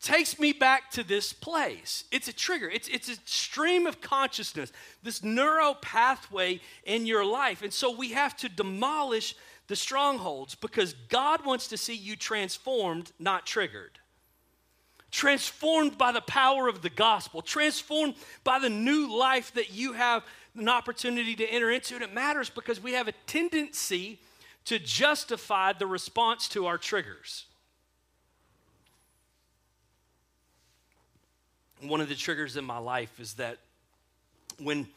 takes 0.00 0.38
me 0.38 0.54
back 0.54 0.90
to 0.92 1.02
this 1.02 1.34
place. 1.34 2.04
It's 2.10 2.28
a 2.28 2.32
trigger, 2.32 2.70
it's, 2.70 2.88
it's 2.88 3.10
a 3.10 3.16
stream 3.26 3.86
of 3.86 4.00
consciousness, 4.00 4.72
this 5.02 5.22
neuro 5.22 5.74
pathway 5.74 6.62
in 6.84 7.04
your 7.04 7.26
life. 7.26 7.60
And 7.60 7.74
so 7.74 7.94
we 7.94 8.12
have 8.12 8.34
to 8.38 8.48
demolish 8.48 9.34
the 9.66 9.76
strongholds 9.76 10.54
because 10.54 10.94
God 11.08 11.44
wants 11.44 11.68
to 11.68 11.76
see 11.76 11.94
you 11.94 12.16
transformed, 12.16 13.12
not 13.18 13.46
triggered. 13.46 13.98
Transformed 15.10 15.96
by 15.96 16.12
the 16.12 16.20
power 16.20 16.68
of 16.68 16.82
the 16.82 16.90
gospel, 16.90 17.40
transformed 17.40 18.14
by 18.42 18.58
the 18.58 18.68
new 18.68 19.16
life 19.16 19.54
that 19.54 19.72
you 19.72 19.92
have 19.92 20.24
an 20.56 20.68
opportunity 20.68 21.34
to 21.36 21.46
enter 21.46 21.70
into. 21.70 21.94
And 21.94 22.02
it 22.02 22.12
matters 22.12 22.50
because 22.50 22.82
we 22.82 22.92
have 22.92 23.08
a 23.08 23.12
tendency 23.26 24.18
to 24.66 24.78
justify 24.78 25.72
the 25.72 25.86
response 25.86 26.48
to 26.48 26.66
our 26.66 26.78
triggers. 26.78 27.46
One 31.80 32.00
of 32.00 32.08
the 32.08 32.14
triggers 32.14 32.56
in 32.56 32.64
my 32.64 32.78
life 32.78 33.20
is 33.20 33.34
that 33.34 33.58
when 34.58 34.88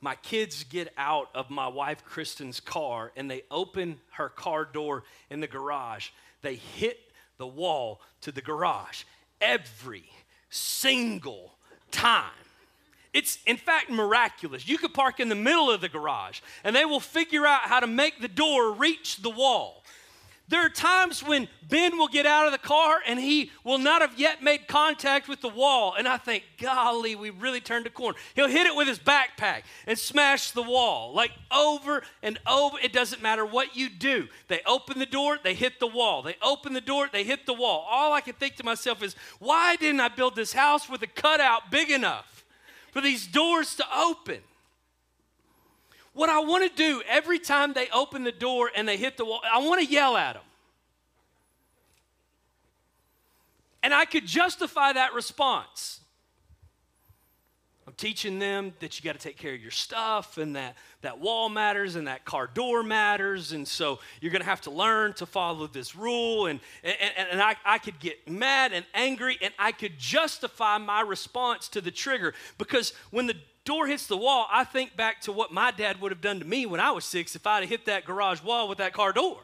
my 0.00 0.14
kids 0.16 0.64
get 0.64 0.92
out 0.96 1.28
of 1.34 1.50
my 1.50 1.68
wife 1.68 2.04
Kristen's 2.04 2.60
car 2.60 3.12
and 3.16 3.30
they 3.30 3.42
open 3.50 3.98
her 4.12 4.28
car 4.28 4.64
door 4.64 5.04
in 5.30 5.40
the 5.40 5.46
garage. 5.46 6.10
They 6.42 6.56
hit 6.56 7.00
the 7.38 7.46
wall 7.46 8.00
to 8.22 8.32
the 8.32 8.42
garage 8.42 9.04
every 9.40 10.08
single 10.50 11.54
time. 11.90 12.30
It's 13.12 13.38
in 13.46 13.56
fact 13.56 13.88
miraculous. 13.88 14.68
You 14.68 14.76
could 14.76 14.92
park 14.92 15.20
in 15.20 15.30
the 15.30 15.34
middle 15.34 15.70
of 15.70 15.80
the 15.80 15.88
garage 15.88 16.40
and 16.62 16.76
they 16.76 16.84
will 16.84 17.00
figure 17.00 17.46
out 17.46 17.62
how 17.62 17.80
to 17.80 17.86
make 17.86 18.20
the 18.20 18.28
door 18.28 18.72
reach 18.72 19.16
the 19.16 19.30
wall. 19.30 19.82
There 20.48 20.64
are 20.64 20.68
times 20.68 21.24
when 21.24 21.48
Ben 21.68 21.98
will 21.98 22.06
get 22.06 22.24
out 22.24 22.46
of 22.46 22.52
the 22.52 22.58
car 22.58 22.98
and 23.04 23.18
he 23.18 23.50
will 23.64 23.78
not 23.78 24.00
have 24.00 24.16
yet 24.16 24.44
made 24.44 24.68
contact 24.68 25.28
with 25.28 25.40
the 25.40 25.48
wall. 25.48 25.94
And 25.98 26.06
I 26.06 26.18
think, 26.18 26.44
golly, 26.60 27.16
we 27.16 27.30
really 27.30 27.60
turned 27.60 27.86
a 27.86 27.90
corner. 27.90 28.16
He'll 28.36 28.46
hit 28.46 28.66
it 28.66 28.76
with 28.76 28.86
his 28.86 29.00
backpack 29.00 29.62
and 29.88 29.98
smash 29.98 30.52
the 30.52 30.62
wall, 30.62 31.12
like 31.12 31.32
over 31.50 32.04
and 32.22 32.38
over. 32.46 32.78
It 32.80 32.92
doesn't 32.92 33.20
matter 33.20 33.44
what 33.44 33.74
you 33.74 33.88
do. 33.88 34.28
They 34.46 34.60
open 34.66 35.00
the 35.00 35.06
door, 35.06 35.38
they 35.42 35.54
hit 35.54 35.80
the 35.80 35.88
wall. 35.88 36.22
They 36.22 36.36
open 36.40 36.74
the 36.74 36.80
door, 36.80 37.08
they 37.12 37.24
hit 37.24 37.44
the 37.44 37.54
wall. 37.54 37.84
All 37.90 38.12
I 38.12 38.20
can 38.20 38.34
think 38.34 38.54
to 38.56 38.64
myself 38.64 39.02
is, 39.02 39.16
why 39.40 39.74
didn't 39.74 40.00
I 40.00 40.08
build 40.08 40.36
this 40.36 40.52
house 40.52 40.88
with 40.88 41.02
a 41.02 41.08
cutout 41.08 41.72
big 41.72 41.90
enough 41.90 42.44
for 42.92 43.00
these 43.00 43.26
doors 43.26 43.74
to 43.76 43.84
open? 43.96 44.42
What 46.16 46.30
I 46.30 46.40
want 46.40 46.64
to 46.64 46.74
do 46.74 47.02
every 47.06 47.38
time 47.38 47.74
they 47.74 47.88
open 47.90 48.24
the 48.24 48.32
door 48.32 48.70
and 48.74 48.88
they 48.88 48.96
hit 48.96 49.18
the 49.18 49.26
wall, 49.26 49.42
I 49.52 49.58
want 49.58 49.86
to 49.86 49.86
yell 49.86 50.16
at 50.16 50.32
them. 50.32 50.42
And 53.82 53.92
I 53.92 54.06
could 54.06 54.24
justify 54.24 54.94
that 54.94 55.12
response. 55.12 56.00
I'm 57.86 57.92
teaching 57.98 58.38
them 58.38 58.72
that 58.80 58.98
you 58.98 59.04
got 59.04 59.12
to 59.12 59.22
take 59.22 59.36
care 59.36 59.52
of 59.52 59.60
your 59.60 59.70
stuff 59.70 60.38
and 60.38 60.56
that 60.56 60.76
that 61.02 61.20
wall 61.20 61.50
matters 61.50 61.96
and 61.96 62.06
that 62.06 62.24
car 62.24 62.46
door 62.46 62.82
matters. 62.82 63.52
And 63.52 63.68
so 63.68 63.98
you're 64.22 64.32
going 64.32 64.40
to 64.40 64.48
have 64.48 64.62
to 64.62 64.70
learn 64.70 65.12
to 65.14 65.26
follow 65.26 65.66
this 65.66 65.94
rule. 65.94 66.46
And, 66.46 66.60
and, 66.82 67.28
and 67.32 67.42
I, 67.42 67.56
I 67.62 67.76
could 67.76 68.00
get 68.00 68.26
mad 68.26 68.72
and 68.72 68.86
angry 68.94 69.36
and 69.42 69.52
I 69.58 69.70
could 69.70 69.98
justify 69.98 70.78
my 70.78 71.02
response 71.02 71.68
to 71.68 71.82
the 71.82 71.90
trigger 71.90 72.32
because 72.56 72.94
when 73.10 73.26
the 73.26 73.36
door 73.66 73.86
hits 73.86 74.06
the 74.06 74.16
wall, 74.16 74.46
I 74.50 74.64
think 74.64 74.96
back 74.96 75.20
to 75.22 75.32
what 75.32 75.52
my 75.52 75.70
dad 75.70 76.00
would 76.00 76.10
have 76.10 76.22
done 76.22 76.38
to 76.38 76.46
me 76.46 76.64
when 76.64 76.80
I 76.80 76.92
was 76.92 77.04
six 77.04 77.36
if 77.36 77.46
I'd 77.46 77.60
have 77.60 77.68
hit 77.68 77.84
that 77.84 78.06
garage 78.06 78.42
wall 78.42 78.68
with 78.68 78.78
that 78.78 78.94
car 78.94 79.12
door. 79.12 79.40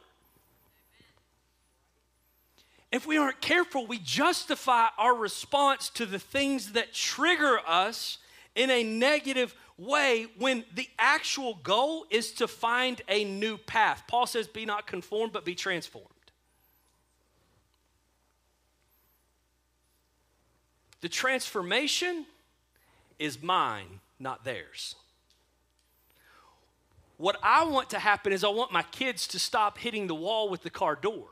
If 2.91 3.07
we 3.07 3.17
aren't 3.17 3.41
careful, 3.41 3.87
we 3.87 3.99
justify 3.99 4.89
our 4.99 5.15
response 5.15 5.89
to 5.91 6.07
the 6.07 6.19
things 6.19 6.73
that 6.73 6.93
trigger 6.93 7.59
us 7.67 8.19
in 8.55 8.71
a 8.71 8.83
negative 8.83 9.55
way 9.79 10.27
when 10.39 10.65
the 10.75 10.89
actual 10.99 11.59
goal 11.63 12.07
is 12.11 12.33
to 12.33 12.47
find 12.47 13.01
a 13.09 13.25
new 13.25 13.57
path. 13.57 14.05
Paul 14.07 14.27
says, 14.27 14.47
Be 14.47 14.67
not 14.67 14.87
conformed, 14.87 15.33
but 15.33 15.45
be 15.45 15.55
transformed. 15.55 16.09
The 21.01 21.09
transformation 21.09 22.27
is 23.19 23.43
mine, 23.43 24.01
not 24.23 24.45
theirs. 24.45 24.95
What 27.17 27.37
I 27.43 27.65
want 27.65 27.91
to 27.91 27.99
happen 27.99 28.33
is 28.33 28.43
I 28.43 28.49
want 28.49 28.73
my 28.73 28.83
kids 28.83 29.27
to 29.29 29.39
stop 29.39 29.79
hitting 29.79 30.07
the 30.07 30.15
wall 30.15 30.49
with 30.49 30.63
the 30.63 30.71
car 30.71 30.97
door. 30.97 31.29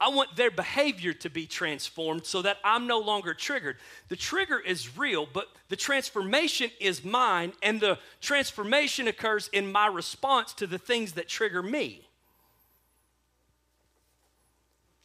I 0.00 0.08
want 0.08 0.34
their 0.34 0.50
behavior 0.50 1.12
to 1.12 1.28
be 1.28 1.46
transformed 1.46 2.24
so 2.24 2.40
that 2.42 2.56
I'm 2.64 2.86
no 2.86 2.98
longer 2.98 3.34
triggered. 3.34 3.76
The 4.08 4.16
trigger 4.16 4.58
is 4.58 4.96
real, 4.96 5.26
but 5.30 5.48
the 5.68 5.76
transformation 5.76 6.70
is 6.80 7.04
mine, 7.04 7.52
and 7.62 7.80
the 7.80 7.98
transformation 8.22 9.08
occurs 9.08 9.50
in 9.52 9.70
my 9.70 9.88
response 9.88 10.54
to 10.54 10.66
the 10.66 10.78
things 10.78 11.12
that 11.12 11.28
trigger 11.28 11.62
me. 11.62 12.08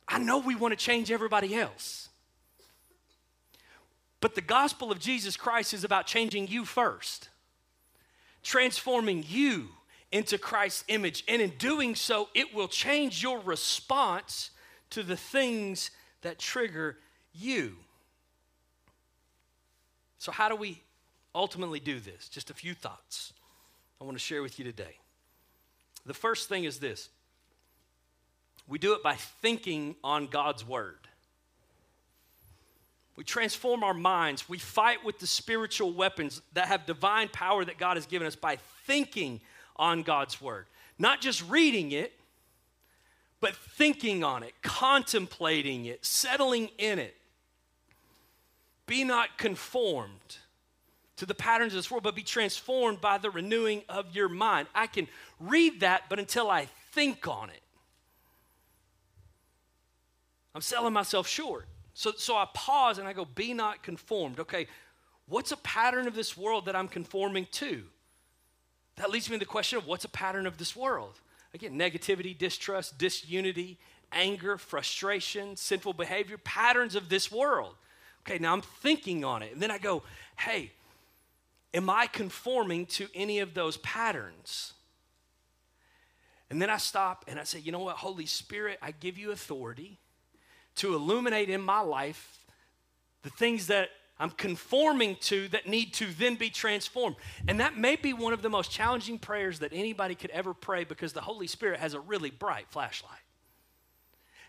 I 0.07 0.19
know 0.19 0.37
we 0.37 0.55
want 0.55 0.71
to 0.71 0.77
change 0.77 1.11
everybody 1.11 1.55
else. 1.55 2.09
But 4.21 4.35
the 4.35 4.41
gospel 4.41 4.91
of 4.91 4.99
Jesus 4.99 5.37
Christ 5.37 5.73
is 5.73 5.83
about 5.83 6.07
changing 6.07 6.47
you 6.47 6.65
first, 6.65 7.29
transforming 8.43 9.23
you 9.27 9.69
into 10.11 10.37
Christ's 10.37 10.83
image. 10.87 11.23
And 11.27 11.41
in 11.41 11.51
doing 11.57 11.95
so, 11.95 12.29
it 12.33 12.53
will 12.53 12.67
change 12.67 13.21
your 13.21 13.39
response 13.39 14.51
to 14.91 15.03
the 15.03 15.17
things 15.17 15.91
that 16.21 16.39
trigger 16.39 16.97
you. 17.33 17.75
So, 20.17 20.31
how 20.31 20.49
do 20.49 20.55
we 20.55 20.81
ultimately 21.35 21.79
do 21.79 21.99
this? 21.99 22.29
Just 22.29 22.49
a 22.49 22.53
few 22.53 22.73
thoughts 22.73 23.33
I 23.99 24.05
want 24.05 24.15
to 24.15 24.23
share 24.23 24.41
with 24.41 24.57
you 24.57 24.65
today. 24.65 24.97
The 26.05 26.13
first 26.13 26.49
thing 26.49 26.63
is 26.63 26.79
this 26.79 27.09
we 28.67 28.79
do 28.79 28.93
it 28.93 29.03
by 29.03 29.15
thinking 29.15 29.95
on 30.03 30.27
God's 30.27 30.65
word. 30.65 31.04
We 33.15 33.23
transform 33.23 33.83
our 33.83 33.93
minds. 33.93 34.49
We 34.49 34.57
fight 34.57 35.05
with 35.05 35.19
the 35.19 35.27
spiritual 35.27 35.93
weapons 35.93 36.41
that 36.53 36.67
have 36.67 36.85
divine 36.85 37.29
power 37.29 37.63
that 37.63 37.77
God 37.77 37.97
has 37.97 38.05
given 38.05 38.27
us 38.27 38.35
by 38.35 38.57
thinking 38.85 39.39
on 39.77 40.03
God's 40.03 40.41
word. 40.41 40.65
Not 40.99 41.21
just 41.21 41.47
reading 41.49 41.91
it, 41.91 42.13
but 43.39 43.55
thinking 43.55 44.23
on 44.23 44.43
it, 44.43 44.53
contemplating 44.61 45.85
it, 45.85 46.05
settling 46.05 46.69
in 46.77 46.99
it. 46.99 47.15
Be 48.85 49.03
not 49.03 49.37
conformed 49.37 50.37
to 51.17 51.25
the 51.25 51.33
patterns 51.33 51.73
of 51.73 51.77
this 51.77 51.89
world, 51.89 52.03
but 52.03 52.15
be 52.15 52.23
transformed 52.23 52.99
by 52.99 53.17
the 53.17 53.29
renewing 53.29 53.83
of 53.87 54.15
your 54.15 54.27
mind. 54.29 54.67
I 54.75 54.87
can 54.87 55.07
read 55.39 55.79
that, 55.79 56.03
but 56.09 56.19
until 56.19 56.49
I 56.49 56.67
think 56.91 57.27
on 57.27 57.49
it, 57.49 57.61
I'm 60.53 60.61
selling 60.61 60.93
myself 60.93 61.27
short. 61.27 61.67
So, 61.95 62.11
so 62.17 62.35
I 62.35 62.45
pause 62.53 62.97
and 62.97 63.07
I 63.07 63.13
go, 63.13 63.23
be 63.23 63.53
not 63.53 63.81
conformed. 63.81 64.41
Okay, 64.41 64.67
what's 65.27 65.53
a 65.53 65.57
pattern 65.57 66.07
of 66.07 66.13
this 66.13 66.37
world 66.37 66.65
that 66.65 66.75
I'm 66.75 66.89
conforming 66.89 67.47
to? 67.53 67.83
That 68.97 69.09
leads 69.09 69.29
me 69.29 69.37
to 69.37 69.39
the 69.39 69.45
question 69.45 69.77
of 69.77 69.87
what's 69.87 70.03
a 70.03 70.09
pattern 70.09 70.45
of 70.45 70.57
this 70.57 70.75
world? 70.75 71.19
Again, 71.53 71.79
negativity, 71.79 72.37
distrust, 72.37 72.97
disunity, 72.97 73.79
anger, 74.11 74.57
frustration, 74.57 75.55
sinful 75.55 75.93
behavior, 75.93 76.37
patterns 76.37 76.95
of 76.95 77.07
this 77.07 77.31
world. 77.31 77.75
Okay, 78.27 78.39
now 78.39 78.51
I'm 78.51 78.61
thinking 78.61 79.23
on 79.23 79.41
it. 79.41 79.53
And 79.53 79.61
then 79.61 79.71
I 79.71 79.77
go, 79.77 80.03
hey, 80.37 80.73
am 81.73 81.89
I 81.89 82.07
conforming 82.07 82.87
to 82.87 83.07
any 83.15 83.39
of 83.39 83.53
those 83.53 83.77
patterns? 83.77 84.73
And 86.49 86.61
then 86.61 86.69
I 86.69 86.77
stop 86.77 87.23
and 87.29 87.39
I 87.39 87.45
say, 87.45 87.59
you 87.59 87.71
know 87.71 87.79
what, 87.79 87.95
Holy 87.95 88.25
Spirit, 88.25 88.79
I 88.81 88.91
give 88.91 89.17
you 89.17 89.31
authority 89.31 89.97
to 90.75 90.93
illuminate 90.93 91.49
in 91.49 91.61
my 91.61 91.79
life 91.81 92.45
the 93.23 93.29
things 93.29 93.67
that 93.67 93.89
I'm 94.19 94.29
conforming 94.29 95.17
to 95.21 95.47
that 95.49 95.67
need 95.67 95.93
to 95.95 96.05
then 96.05 96.35
be 96.35 96.49
transformed. 96.49 97.17
And 97.47 97.59
that 97.59 97.77
may 97.77 97.95
be 97.95 98.13
one 98.13 98.33
of 98.33 98.41
the 98.41 98.49
most 98.49 98.71
challenging 98.71 99.19
prayers 99.19 99.59
that 99.59 99.71
anybody 99.73 100.15
could 100.15 100.29
ever 100.29 100.53
pray 100.53 100.85
because 100.85 101.11
the 101.11 101.21
Holy 101.21 101.47
Spirit 101.47 101.79
has 101.79 101.93
a 101.93 101.99
really 101.99 102.29
bright 102.29 102.67
flashlight. 102.69 103.19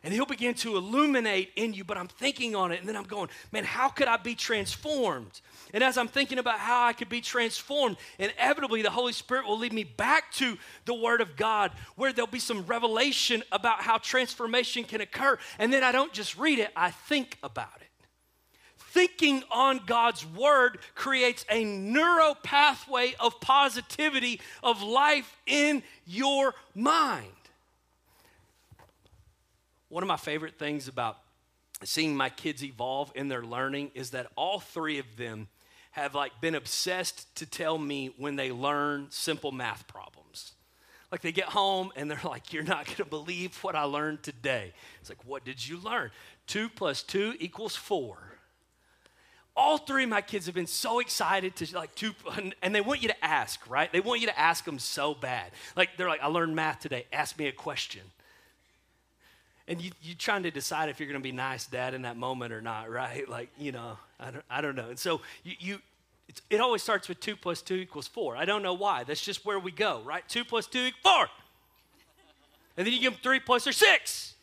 And 0.06 0.14
He'll 0.14 0.24
begin 0.24 0.54
to 0.54 0.76
illuminate 0.76 1.50
in 1.56 1.74
you, 1.74 1.82
but 1.82 1.98
I'm 1.98 2.06
thinking 2.06 2.54
on 2.54 2.70
it, 2.70 2.78
and 2.78 2.88
then 2.88 2.94
I'm 2.94 3.02
going, 3.02 3.28
man, 3.50 3.64
how 3.64 3.88
could 3.88 4.06
I 4.06 4.16
be 4.16 4.36
transformed? 4.36 5.40
And 5.74 5.82
as 5.82 5.98
I'm 5.98 6.06
thinking 6.06 6.38
about 6.38 6.60
how 6.60 6.86
I 6.86 6.92
could 6.92 7.08
be 7.08 7.20
transformed, 7.20 7.96
inevitably 8.20 8.82
the 8.82 8.90
Holy 8.90 9.12
Spirit 9.12 9.48
will 9.48 9.58
lead 9.58 9.72
me 9.72 9.82
back 9.82 10.30
to 10.34 10.58
the 10.84 10.94
Word 10.94 11.20
of 11.20 11.34
God 11.34 11.72
where 11.96 12.12
there'll 12.12 12.30
be 12.30 12.38
some 12.38 12.64
revelation 12.66 13.42
about 13.50 13.80
how 13.80 13.98
transformation 13.98 14.84
can 14.84 15.00
occur. 15.00 15.40
And 15.58 15.72
then 15.72 15.82
I 15.82 15.90
don't 15.90 16.12
just 16.12 16.38
read 16.38 16.60
it, 16.60 16.70
I 16.76 16.92
think 16.92 17.36
about 17.42 17.80
it 17.80 17.88
thinking 18.78 19.42
on 19.50 19.78
God's 19.84 20.24
word 20.24 20.78
creates 20.94 21.44
a 21.50 21.64
neuro 21.64 22.34
pathway 22.42 23.14
of 23.20 23.38
positivity 23.40 24.40
of 24.62 24.82
life 24.82 25.36
in 25.46 25.82
your 26.06 26.54
mind. 26.74 27.26
One 29.96 30.02
of 30.02 30.08
my 30.08 30.18
favorite 30.18 30.58
things 30.58 30.88
about 30.88 31.16
seeing 31.82 32.14
my 32.14 32.28
kids 32.28 32.62
evolve 32.62 33.10
in 33.14 33.28
their 33.28 33.42
learning 33.42 33.92
is 33.94 34.10
that 34.10 34.30
all 34.36 34.60
three 34.60 34.98
of 34.98 35.16
them 35.16 35.48
have 35.92 36.14
like 36.14 36.38
been 36.38 36.54
obsessed 36.54 37.34
to 37.36 37.46
tell 37.46 37.78
me 37.78 38.14
when 38.18 38.36
they 38.36 38.52
learn 38.52 39.06
simple 39.08 39.52
math 39.52 39.88
problems. 39.88 40.52
Like 41.10 41.22
they 41.22 41.32
get 41.32 41.46
home 41.46 41.92
and 41.96 42.10
they're 42.10 42.20
like, 42.24 42.52
You're 42.52 42.62
not 42.62 42.84
gonna 42.84 43.08
believe 43.08 43.56
what 43.64 43.74
I 43.74 43.84
learned 43.84 44.22
today. 44.22 44.74
It's 45.00 45.08
like, 45.08 45.24
What 45.24 45.46
did 45.46 45.66
you 45.66 45.78
learn? 45.78 46.10
Two 46.46 46.68
plus 46.68 47.02
two 47.02 47.32
equals 47.38 47.74
four 47.74 48.18
all 49.56 49.78
three 49.78 50.04
of 50.04 50.10
my 50.10 50.20
kids 50.20 50.44
have 50.44 50.54
been 50.54 50.66
so 50.66 50.98
excited 50.98 51.56
to 51.56 51.74
like 51.74 51.94
to 51.94 52.12
and 52.62 52.74
they 52.74 52.82
want 52.82 53.00
you 53.00 53.08
to 53.08 53.24
ask 53.24 53.58
right 53.70 53.90
they 53.90 54.00
want 54.00 54.20
you 54.20 54.26
to 54.26 54.38
ask 54.38 54.66
them 54.66 54.78
so 54.78 55.14
bad 55.14 55.50
like 55.74 55.96
they're 55.96 56.10
like 56.10 56.20
i 56.20 56.26
learned 56.26 56.54
math 56.54 56.80
today 56.80 57.06
ask 57.10 57.38
me 57.38 57.46
a 57.46 57.52
question 57.52 58.02
and 59.68 59.80
you, 59.80 59.90
you're 60.02 60.16
trying 60.16 60.44
to 60.44 60.50
decide 60.50 60.88
if 60.88 61.00
you're 61.00 61.08
going 61.08 61.20
to 61.20 61.22
be 61.22 61.32
nice 61.32 61.66
dad 61.66 61.94
in 61.94 62.02
that 62.02 62.16
moment 62.16 62.52
or 62.52 62.60
not 62.60 62.90
right? 62.90 63.28
Like 63.36 63.50
you 63.58 63.72
know 63.72 63.98
i 64.20 64.30
don't, 64.30 64.44
I 64.50 64.60
don't 64.60 64.76
know. 64.76 64.88
And 64.88 64.98
so 64.98 65.20
you, 65.44 65.54
you 65.58 65.78
it 66.50 66.60
always 66.60 66.82
starts 66.82 67.08
with 67.08 67.20
2 67.20 67.36
plus 67.36 67.62
2 67.62 67.74
equals 67.74 68.08
4 68.08 68.36
i 68.36 68.44
don't 68.44 68.62
know 68.62 68.74
why. 68.74 69.04
That's 69.04 69.20
just 69.20 69.44
where 69.44 69.58
we 69.58 69.72
go 69.72 70.02
right? 70.04 70.26
2 70.28 70.44
plus 70.44 70.66
2 70.66 70.78
equals 70.78 71.02
4 71.02 71.28
and 72.78 72.86
then 72.86 72.92
you 72.92 73.00
give 73.00 73.12
them 73.14 73.20
3 73.22 73.40
plus 73.40 73.66
or 73.66 73.72
6 73.72 74.34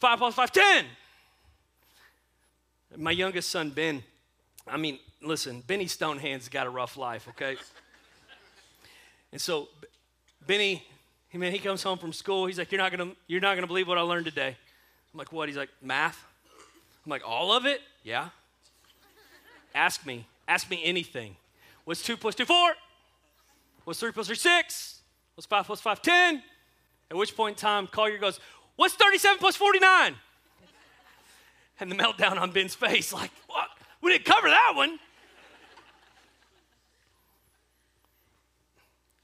5 0.00 0.18
plus 0.18 0.34
5 0.34 0.52
10 0.52 0.84
my 2.96 3.10
youngest 3.10 3.50
son 3.50 3.70
ben 3.70 4.02
I 4.68 4.76
mean, 4.76 4.98
listen, 5.22 5.62
Benny 5.66 5.86
Stonehand's 5.86 6.48
got 6.48 6.66
a 6.66 6.70
rough 6.70 6.96
life, 6.96 7.28
okay? 7.28 7.56
and 9.32 9.40
so 9.40 9.68
Benny, 10.46 10.84
he, 11.28 11.38
man, 11.38 11.52
he 11.52 11.58
comes 11.58 11.82
home 11.82 11.98
from 11.98 12.12
school. 12.12 12.46
He's 12.46 12.58
like, 12.58 12.70
you're 12.72 12.80
not 12.80 12.90
gonna, 12.90 13.12
you're 13.26 13.40
not 13.40 13.54
gonna 13.54 13.66
believe 13.66 13.88
what 13.88 13.98
I 13.98 14.02
learned 14.02 14.26
today. 14.26 14.56
I'm 15.12 15.18
like, 15.18 15.32
what? 15.32 15.48
He's 15.48 15.56
like, 15.56 15.70
math. 15.82 16.24
I'm 17.04 17.10
like, 17.10 17.22
all 17.26 17.52
of 17.52 17.66
it? 17.66 17.80
Yeah. 18.02 18.28
Ask 19.74 20.06
me. 20.06 20.26
Ask 20.48 20.70
me 20.70 20.80
anything. 20.84 21.36
What's 21.84 22.02
two 22.02 22.16
plus 22.16 22.34
two? 22.34 22.44
Four. 22.44 22.72
What's 23.84 24.00
three 24.00 24.12
plus 24.12 24.26
three? 24.26 24.36
Six. 24.36 25.00
What's 25.34 25.46
five 25.46 25.66
plus 25.66 25.80
five? 25.80 26.02
Ten. 26.02 26.42
At 27.10 27.16
which 27.16 27.36
point 27.36 27.56
in 27.56 27.60
time, 27.60 27.86
Collier 27.86 28.18
goes, 28.18 28.40
What's 28.76 28.94
37 28.94 29.38
plus 29.38 29.56
49? 29.56 30.14
And 31.80 31.90
the 31.90 31.96
meltdown 31.96 32.38
on 32.38 32.52
Ben's 32.52 32.74
face, 32.74 33.12
like, 33.12 33.30
what? 33.48 33.68
We 34.00 34.12
didn't 34.12 34.26
cover 34.26 34.48
that 34.48 34.72
one. 34.74 34.98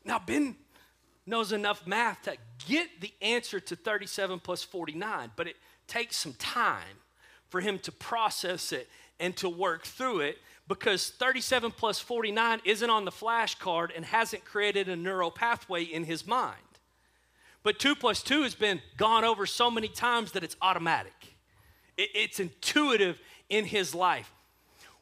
Now, 0.04 0.18
Ben 0.18 0.56
knows 1.26 1.52
enough 1.52 1.86
math 1.86 2.22
to 2.22 2.36
get 2.66 3.00
the 3.00 3.12
answer 3.20 3.60
to 3.60 3.76
37 3.76 4.40
plus 4.40 4.62
49, 4.62 5.30
but 5.36 5.46
it 5.46 5.56
takes 5.86 6.16
some 6.16 6.34
time 6.34 6.98
for 7.48 7.60
him 7.60 7.78
to 7.80 7.92
process 7.92 8.72
it 8.72 8.88
and 9.20 9.36
to 9.36 9.48
work 9.48 9.84
through 9.84 10.20
it 10.20 10.38
because 10.68 11.10
37 11.10 11.70
plus 11.72 11.98
49 11.98 12.60
isn't 12.64 12.90
on 12.90 13.04
the 13.04 13.10
flashcard 13.10 13.90
and 13.94 14.04
hasn't 14.04 14.44
created 14.44 14.88
a 14.88 14.96
neural 14.96 15.30
pathway 15.30 15.82
in 15.82 16.04
his 16.04 16.26
mind. 16.26 16.56
But 17.62 17.78
2 17.78 17.94
plus 17.94 18.22
2 18.22 18.42
has 18.42 18.54
been 18.54 18.80
gone 18.96 19.24
over 19.24 19.46
so 19.46 19.70
many 19.70 19.88
times 19.88 20.32
that 20.32 20.42
it's 20.42 20.56
automatic, 20.60 21.36
it's 21.96 22.40
intuitive 22.40 23.20
in 23.48 23.64
his 23.64 23.94
life 23.94 24.32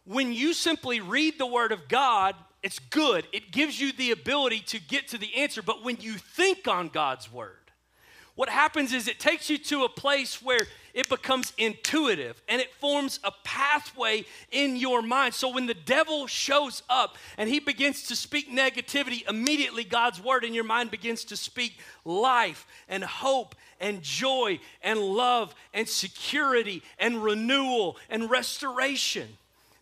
when 0.04 0.32
you 0.32 0.54
simply 0.54 1.00
read 1.00 1.38
the 1.38 1.46
Word 1.46 1.70
of 1.70 1.88
God, 1.88 2.34
it's 2.62 2.78
good. 2.78 3.26
It 3.32 3.52
gives 3.52 3.80
you 3.80 3.92
the 3.92 4.10
ability 4.10 4.60
to 4.66 4.80
get 4.80 5.08
to 5.08 5.18
the 5.18 5.34
answer. 5.36 5.62
But 5.62 5.84
when 5.84 5.96
you 6.00 6.14
think 6.14 6.68
on 6.68 6.88
God's 6.88 7.32
Word, 7.32 7.54
what 8.34 8.48
happens 8.48 8.92
is 8.92 9.08
it 9.08 9.18
takes 9.18 9.50
you 9.50 9.58
to 9.58 9.84
a 9.84 9.88
place 9.88 10.40
where 10.40 10.66
it 10.94 11.08
becomes 11.08 11.52
intuitive 11.58 12.40
and 12.48 12.60
it 12.60 12.72
forms 12.74 13.20
a 13.22 13.32
pathway 13.44 14.24
in 14.50 14.76
your 14.76 15.02
mind. 15.02 15.34
So 15.34 15.52
when 15.52 15.66
the 15.66 15.74
devil 15.74 16.26
shows 16.26 16.82
up 16.88 17.16
and 17.36 17.48
he 17.48 17.60
begins 17.60 18.04
to 18.04 18.16
speak 18.16 18.50
negativity, 18.50 19.28
immediately 19.28 19.84
God's 19.84 20.22
word 20.22 20.44
in 20.44 20.54
your 20.54 20.64
mind 20.64 20.90
begins 20.90 21.24
to 21.24 21.36
speak 21.36 21.78
life 22.04 22.66
and 22.88 23.04
hope 23.04 23.54
and 23.78 24.02
joy 24.02 24.58
and 24.82 24.98
love 25.00 25.54
and 25.74 25.88
security 25.88 26.82
and 26.98 27.22
renewal 27.22 27.98
and 28.08 28.30
restoration. 28.30 29.28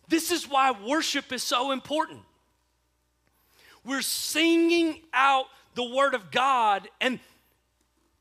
This 0.09 0.31
is 0.31 0.49
why 0.49 0.71
worship 0.71 1.31
is 1.31 1.43
so 1.43 1.71
important. 1.71 2.21
We're 3.89 4.03
singing 4.03 5.01
out 5.15 5.45
the 5.73 5.83
Word 5.83 6.13
of 6.13 6.29
God, 6.29 6.87
and 7.01 7.19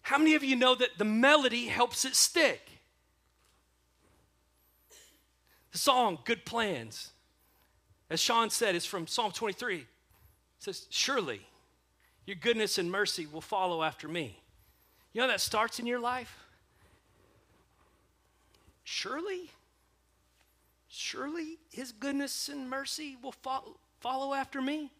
how 0.01 0.17
many 0.17 0.35
of 0.35 0.43
you 0.43 0.57
know 0.57 0.75
that 0.75 0.97
the 0.97 1.05
melody 1.05 1.67
helps 1.67 2.07
it 2.07 2.17
stick? 2.17 2.67
The 5.73 5.77
song, 5.77 6.21
Good 6.25 6.47
Plans, 6.47 7.11
as 8.09 8.19
Sean 8.19 8.49
said, 8.49 8.77
is 8.77 8.87
from 8.87 9.07
Psalm 9.07 9.31
23. 9.31 9.81
It 9.81 9.87
says, 10.59 10.87
Surely 10.89 11.43
your 12.25 12.37
goodness 12.37 12.79
and 12.79 12.91
mercy 12.91 13.27
will 13.31 13.43
follow 13.43 13.83
after 13.83 14.09
me. 14.09 14.41
You 15.13 15.21
know 15.21 15.29
that 15.29 15.43
starts 15.43 15.79
in 15.79 15.85
your 15.85 16.01
life? 16.01 16.35
Surely? 18.85 19.51
Surely 20.89 21.59
his 21.71 21.93
goodness 21.93 22.49
and 22.49 22.71
mercy 22.71 23.19
will 23.23 23.33
fo- 23.33 23.77
follow 24.01 24.33
after 24.33 24.63
me. 24.63 24.91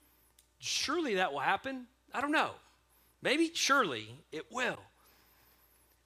Surely 0.59 1.15
that 1.15 1.33
will 1.33 1.41
happen. 1.41 1.87
I 2.13 2.21
don't 2.21 2.33
know. 2.33 2.51
Maybe, 3.23 3.51
surely 3.55 4.09
it 4.33 4.47
will. 4.51 4.79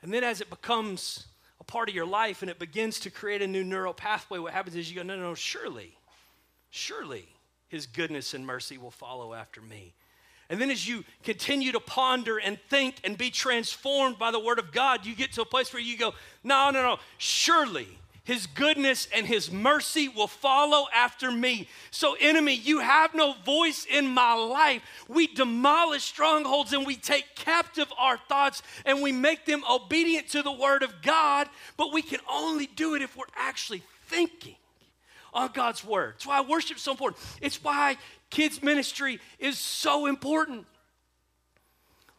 And 0.03 0.13
then 0.13 0.25
as 0.25 0.41
it 0.41 0.51
becomes 0.51 1.27
a 1.61 1.65
part 1.65 1.89
of 1.89 1.95
your 1.95 2.07
life 2.07 2.43
and 2.43 2.51
it 2.51 2.59
begins 2.59 3.01
to 3.01 3.11
create 3.11 3.43
a 3.43 3.47
new 3.47 3.63
neural 3.63 3.95
pathway, 3.95 4.39
what 4.39 4.53
happens 4.53 4.75
is 4.77 4.91
you 4.91 4.97
go, 4.97 5.03
no, 5.03 5.17
no, 5.17 5.23
no, 5.23 5.35
surely, 5.35 5.97
surely 6.71 7.29
his 7.69 7.87
goodness 7.87 8.35
and 8.35 8.47
mercy 8.47 8.79
will 8.79 8.91
follow 8.91 9.33
after 9.33 9.61
me. 9.61 9.95
And 10.51 10.61
then 10.61 10.71
as 10.71 10.87
you 10.87 11.05
continue 11.23 11.73
to 11.73 11.81
ponder 11.81 12.39
and 12.39 12.59
think 12.69 12.97
and 13.05 13.17
be 13.17 13.31
transformed 13.31 14.19
by 14.19 14.31
the 14.31 14.41
word 14.41 14.59
of 14.59 14.73
God, 14.73 15.07
you 15.07 15.15
get 15.15 15.33
to 15.33 15.43
a 15.43 15.47
place 15.47 15.73
where 15.73 15.81
you 15.81 15.97
go, 15.97 16.13
no, 16.43 16.71
no, 16.71 16.83
no, 16.83 16.99
surely 17.17 17.89
his 18.25 18.47
goodness 18.47 19.09
and 19.13 19.27
his 19.27 19.51
mercy 19.51 20.09
will 20.09 20.29
follow 20.29 20.87
after 20.95 21.33
me. 21.33 21.69
So, 21.91 22.17
enemy, 22.21 22.55
you 22.55 22.79
have 22.79 23.15
no 23.15 23.35
voice 23.45 23.85
in 23.85 24.07
my 24.07 24.35
life. 24.35 24.83
We 25.09 25.27
demolish 25.27 26.05
strongholds 26.05 26.73
and 26.73 26.87
we 26.87 26.95
take 26.95 27.35
captive 27.35 27.93
our 27.99 28.17
thoughts 28.17 28.63
and 28.87 29.03
we 29.03 29.11
make 29.11 29.45
them 29.45 29.65
obedient 29.69 30.29
to 30.31 30.43
the 30.43 30.53
word 30.53 30.85
of 30.85 31.03
God, 31.03 31.49
but 31.77 31.93
we 31.93 32.01
can 32.01 32.21
only 32.31 32.67
do 32.67 32.95
it 32.95 33.03
if 33.03 33.17
we're 33.17 33.25
actually 33.35 33.83
thinking 34.07 34.57
on 35.35 35.51
God's 35.53 35.85
word. 35.85 36.15
It's 36.17 36.27
why 36.27 36.43
worship 36.43 36.77
is 36.77 36.83
so 36.83 36.93
important. 36.93 37.21
It's 37.41 37.63
why 37.63 37.97
kids' 38.31 38.63
ministry 38.63 39.19
is 39.41 39.59
so 39.59 40.07
important. 40.07 40.67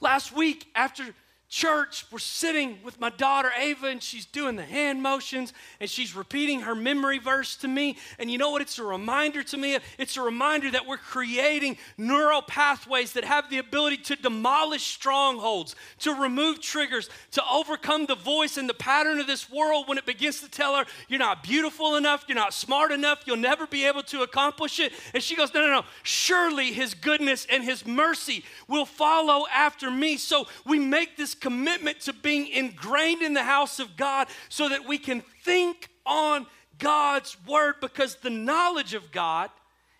Last 0.02 0.36
week, 0.36 0.68
after 0.76 1.06
church, 1.54 2.08
we're 2.12 2.18
sitting 2.18 2.80
with 2.84 3.00
my 3.00 3.12
daughter 3.12 3.52
Ava, 3.56 3.86
and 3.86 4.02
she's 4.02 4.26
doing 4.26 4.56
the 4.56 4.63
hand 4.66 5.04
motions 5.04 5.54
and 5.80 5.88
she's 5.88 6.16
repeating 6.16 6.62
her 6.62 6.74
memory 6.74 7.20
verse 7.20 7.56
to 7.58 7.68
me. 7.68 7.96
And 8.18 8.32
you 8.32 8.39
know 8.39 8.50
what? 8.50 8.63
It's 8.63 8.80
a 8.80 8.84
reminder 8.84 9.44
to 9.44 9.58
me. 9.58 9.78
It's 10.00 10.18
a 10.18 10.22
reminder 10.24 10.72
that 10.72 10.88
we're 10.88 10.98
creating 10.98 11.78
neural 11.96 12.42
pathways 12.42 13.13
that 13.13 13.24
have 13.24 13.52
the 13.52 13.60
ability 13.60 13.98
to 13.98 14.16
demolish 14.16 14.82
strongholds, 14.82 15.76
to 16.00 16.13
remove 16.16 16.60
triggers, 16.60 17.08
to 17.34 17.44
overcome 17.48 18.08
the 18.08 18.16
voice 18.16 18.58
and 18.58 18.68
the 18.68 18.74
pattern 18.74 19.20
of 19.20 19.28
this 19.28 19.48
world 19.48 19.88
when 19.88 20.00
it 20.00 20.08
begins 20.08 20.42
to 20.42 20.50
tell 20.50 20.76
her, 20.76 20.86
You're 21.08 21.20
not 21.20 21.44
beautiful 21.44 21.98
enough, 21.98 22.26
you're 22.28 22.36
not 22.36 22.56
smart 22.56 22.92
enough, 22.92 23.22
you'll 23.28 23.38
never 23.38 23.68
be 23.68 23.86
able 23.86 24.04
to 24.04 24.24
accomplish 24.24 24.80
it. 24.80 24.92
And 25.13 25.22
she 25.22 25.36
goes, 25.36 25.54
No, 25.54 25.62
no, 25.62 25.68
no. 25.68 25.86
Surely 26.02 26.74
his 26.74 26.96
goodness 26.96 27.46
and 27.48 27.63
his 27.63 27.86
mercy 27.86 28.44
will 28.68 28.86
follow 28.86 29.46
after 29.54 29.92
me. 29.92 30.18
So 30.18 30.48
we 30.66 30.80
make 30.80 31.16
this 31.16 31.36
commitment 31.43 31.99
to 31.99 32.13
being 32.13 32.47
ingrained 32.47 33.21
in 33.21 33.34
the 33.34 33.43
house 33.43 33.77
of 33.77 33.97
God 33.97 34.29
so 34.47 34.69
that 34.69 34.88
we 34.88 34.97
can 34.97 35.19
think 35.43 35.89
on 36.06 36.47
God's 36.79 37.36
word 37.45 37.75
because 37.82 38.15
the 38.15 38.29
knowledge 38.29 38.93
of 38.93 39.12
God 39.12 39.49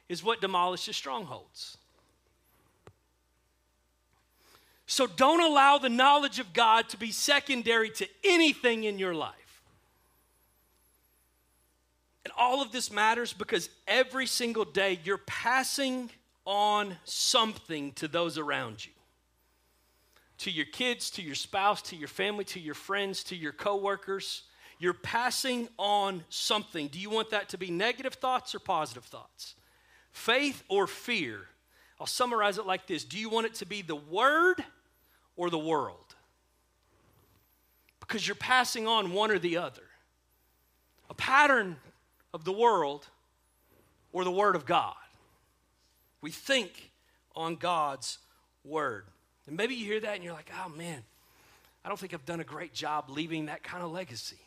is 0.08 0.24
what 0.24 0.40
demolishes 0.40 0.96
strongholds. 0.96 1.78
So 4.86 5.06
don't 5.06 5.42
allow 5.42 5.78
the 5.78 5.90
knowledge 5.90 6.40
of 6.40 6.54
God 6.54 6.88
to 6.90 6.98
be 6.98 7.12
secondary 7.12 7.90
to 7.90 8.08
anything 8.24 8.86
in 8.86 8.98
your 8.98 9.14
life. 9.14 9.62
And 12.24 12.32
all 12.38 12.62
of 12.62 12.72
this 12.72 12.90
matters 12.90 13.34
because 13.34 13.70
every 13.86 14.28
single 14.28 14.64
day 14.64 14.98
you're 15.04 15.18
passing 15.18 16.10
on 16.46 16.96
something 17.04 17.92
to 17.94 18.08
those 18.08 18.38
around 18.38 18.86
you. 18.86 18.94
To 20.40 20.52
your 20.52 20.66
kids, 20.66 21.10
to 21.12 21.22
your 21.22 21.36
spouse, 21.36 21.82
to 21.84 21.96
your 21.96 22.08
family, 22.08 22.44
to 22.46 22.60
your 22.60 22.74
friends, 22.74 23.24
to 23.26 23.36
your 23.36 23.52
coworkers. 23.52 24.44
You're 24.80 24.94
passing 24.94 25.70
on 25.78 26.24
something. 26.30 26.88
Do 26.88 27.00
you 27.00 27.10
want 27.10 27.30
that 27.30 27.50
to 27.50 27.58
be 27.58 27.72
negative 27.72 28.16
thoughts 28.16 28.54
or 28.54 28.60
positive 28.60 29.06
thoughts? 29.06 29.56
Faith 30.12 30.64
or 30.68 30.88
fear? 30.88 31.42
I'll 32.00 32.08
summarize 32.08 32.58
it 32.58 32.66
like 32.66 32.88
this 32.88 33.06
Do 33.06 33.18
you 33.18 33.30
want 33.30 33.46
it 33.46 33.54
to 33.56 33.66
be 33.66 33.82
the 33.82 33.96
word 33.96 34.64
or 35.36 35.50
the 35.50 35.58
world? 35.58 36.16
Because 38.00 38.28
you're 38.28 38.36
passing 38.36 38.88
on 38.88 39.14
one 39.14 39.32
or 39.32 39.40
the 39.40 39.58
other. 39.58 39.84
A 41.10 41.14
pattern 41.14 41.78
of 42.34 42.44
the 42.44 42.52
world 42.52 43.08
or 44.12 44.24
the 44.24 44.32
word 44.32 44.56
of 44.56 44.66
God. 44.66 44.96
We 46.22 46.32
think 46.32 46.92
on 47.36 47.56
God's 47.56 48.18
word. 48.64 49.06
And 49.48 49.58
maybe 49.58 49.76
you 49.76 49.86
hear 49.86 50.00
that 50.00 50.16
and 50.16 50.24
you're 50.24 50.34
like, 50.34 50.52
oh 50.64 50.70
man, 50.70 51.04
I 51.84 51.90
don't 51.90 52.00
think 52.00 52.14
I've 52.14 52.26
done 52.26 52.40
a 52.40 52.46
great 52.46 52.74
job 52.74 53.10
leaving 53.10 53.48
that 53.48 53.64
kind 53.64 53.84
of 53.84 53.92
legacy. 53.92 54.40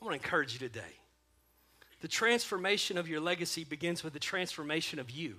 I 0.00 0.04
want 0.04 0.20
to 0.20 0.24
encourage 0.24 0.52
you 0.52 0.58
today. 0.58 0.80
The 2.00 2.08
transformation 2.08 2.98
of 2.98 3.08
your 3.08 3.20
legacy 3.20 3.64
begins 3.64 4.04
with 4.04 4.12
the 4.12 4.18
transformation 4.18 4.98
of 4.98 5.10
you. 5.10 5.36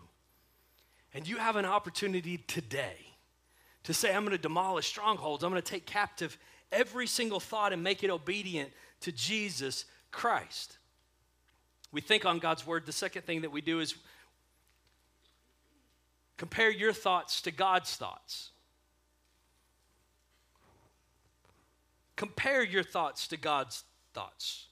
And 1.13 1.27
you 1.27 1.37
have 1.37 1.55
an 1.55 1.65
opportunity 1.65 2.37
today 2.37 2.97
to 3.83 3.93
say, 3.93 4.13
I'm 4.13 4.23
going 4.23 4.35
to 4.35 4.41
demolish 4.41 4.87
strongholds. 4.87 5.43
I'm 5.43 5.51
going 5.51 5.61
to 5.61 5.69
take 5.69 5.85
captive 5.85 6.37
every 6.71 7.07
single 7.07 7.39
thought 7.39 7.71
and 7.71 7.83
make 7.83 8.03
it 8.03 8.09
obedient 8.09 8.71
to 9.01 9.11
Jesus 9.11 9.85
Christ. 10.11 10.77
We 11.91 12.01
think 12.01 12.25
on 12.25 12.39
God's 12.39 12.65
word. 12.65 12.85
The 12.85 12.91
second 12.91 13.23
thing 13.23 13.41
that 13.41 13.51
we 13.51 13.61
do 13.61 13.79
is 13.79 13.95
Compare 16.37 16.71
your 16.71 16.93
thoughts 16.93 17.41
to 17.41 17.51
God's 17.51 17.95
thoughts. 17.95 18.51
Compare 22.15 22.63
your 22.63 22.83
thoughts 22.83 23.27
to 23.27 23.37
God's 23.37 23.83
thoughts. 24.13 24.67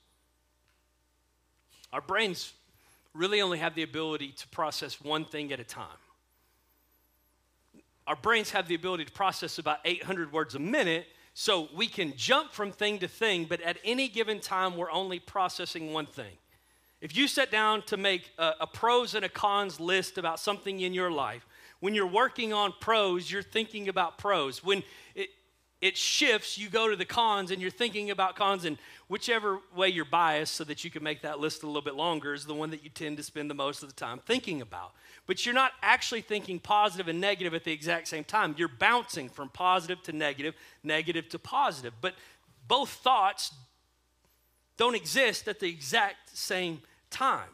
Our 1.91 2.02
brains 2.02 2.54
really 3.13 3.41
only 3.41 3.60
have 3.60 3.76
the 3.76 3.84
ability 3.84 4.30
to 4.30 4.47
process 4.47 4.99
one 4.99 5.26
thing 5.26 5.54
at 5.54 5.60
a 5.60 5.63
time. 5.63 5.88
Our 8.08 8.15
brains 8.15 8.52
have 8.52 8.67
the 8.67 8.76
ability 8.76 9.06
to 9.06 9.12
process 9.12 9.60
about 9.60 9.80
800 9.86 10.34
words 10.34 10.56
a 10.56 10.60
minute, 10.60 11.08
so 11.34 11.69
we 11.76 11.88
can 11.88 12.13
jump 12.17 12.52
from 12.52 12.71
thing 12.71 12.99
to 12.99 13.08
thing, 13.08 13.45
but 13.45 13.62
at 13.62 13.78
any 13.84 14.08
given 14.08 14.39
time, 14.39 14.76
we're 14.76 14.91
only 14.91 15.19
processing 15.19 15.93
one 15.93 16.06
thing. 16.06 16.38
If 17.02 17.15
you 17.15 17.28
sat 17.28 17.52
down 17.52 17.82
to 17.84 17.97
make 17.97 18.32
a, 18.38 18.54
a 18.62 18.67
pros 18.67 19.15
and 19.15 19.26
a 19.26 19.30
cons 19.30 19.80
list 19.80 20.17
about 20.17 20.39
something 20.39 20.80
in 20.80 20.93
your 20.93 21.12
life, 21.12 21.45
when 21.84 21.93
you're 21.93 22.08
working 22.08 22.54
on 22.54 22.74
pros, 22.80 23.30
you're 23.30 23.43
thinking 23.43 23.89
about 23.89 24.17
pros. 24.17 24.63
When 24.63 24.84
it, 25.15 25.32
it 25.82 25.98
shifts, 25.98 26.58
you 26.58 26.69
go 26.69 26.89
to 26.89 26.96
the 26.96 27.04
cons 27.04 27.52
and 27.52 27.62
you're 27.62 27.69
thinking 27.69 28.10
about 28.10 28.38
cons, 28.38 28.63
and 28.63 28.78
whichever 29.10 29.60
way 29.76 29.89
you're 29.89 30.06
biased 30.06 30.56
so 30.56 30.63
that 30.63 30.86
you 30.86 30.89
can 30.89 31.04
make 31.04 31.24
that 31.24 31.41
list 31.41 31.62
a 31.62 31.65
little 31.65 31.82
bit 31.82 31.96
longer 31.96 32.34
is 32.34 32.46
the 32.46 32.54
one 32.54 32.69
that 32.69 32.86
you 32.86 32.89
tend 32.89 33.17
to 33.17 33.24
spend 33.24 33.50
the 33.50 33.54
most 33.54 33.84
of 33.84 33.89
the 33.89 33.96
time 33.96 34.22
thinking 34.26 34.62
about. 34.62 34.93
But 35.28 35.46
you're 35.46 35.54
not 35.54 35.74
actually 35.82 36.22
thinking 36.22 36.58
positive 36.58 37.10
and 37.10 37.19
negative 37.19 37.54
at 37.54 37.65
the 37.65 37.74
exact 37.74 38.08
same 38.08 38.24
time. 38.24 38.56
You're 38.58 38.69
bouncing 38.69 39.28
from 39.28 39.50
positive 39.50 40.02
to 40.04 40.13
negative, 40.13 40.56
negative 40.86 41.28
to 41.28 41.38
positive. 41.38 41.96
But 42.00 42.13
both 42.65 42.91
thoughts 42.91 43.52
don't 44.78 44.96
exist 44.96 45.50
at 45.50 45.60
the 45.60 45.67
exact 45.67 46.30
same 46.34 46.82
time. 47.10 47.50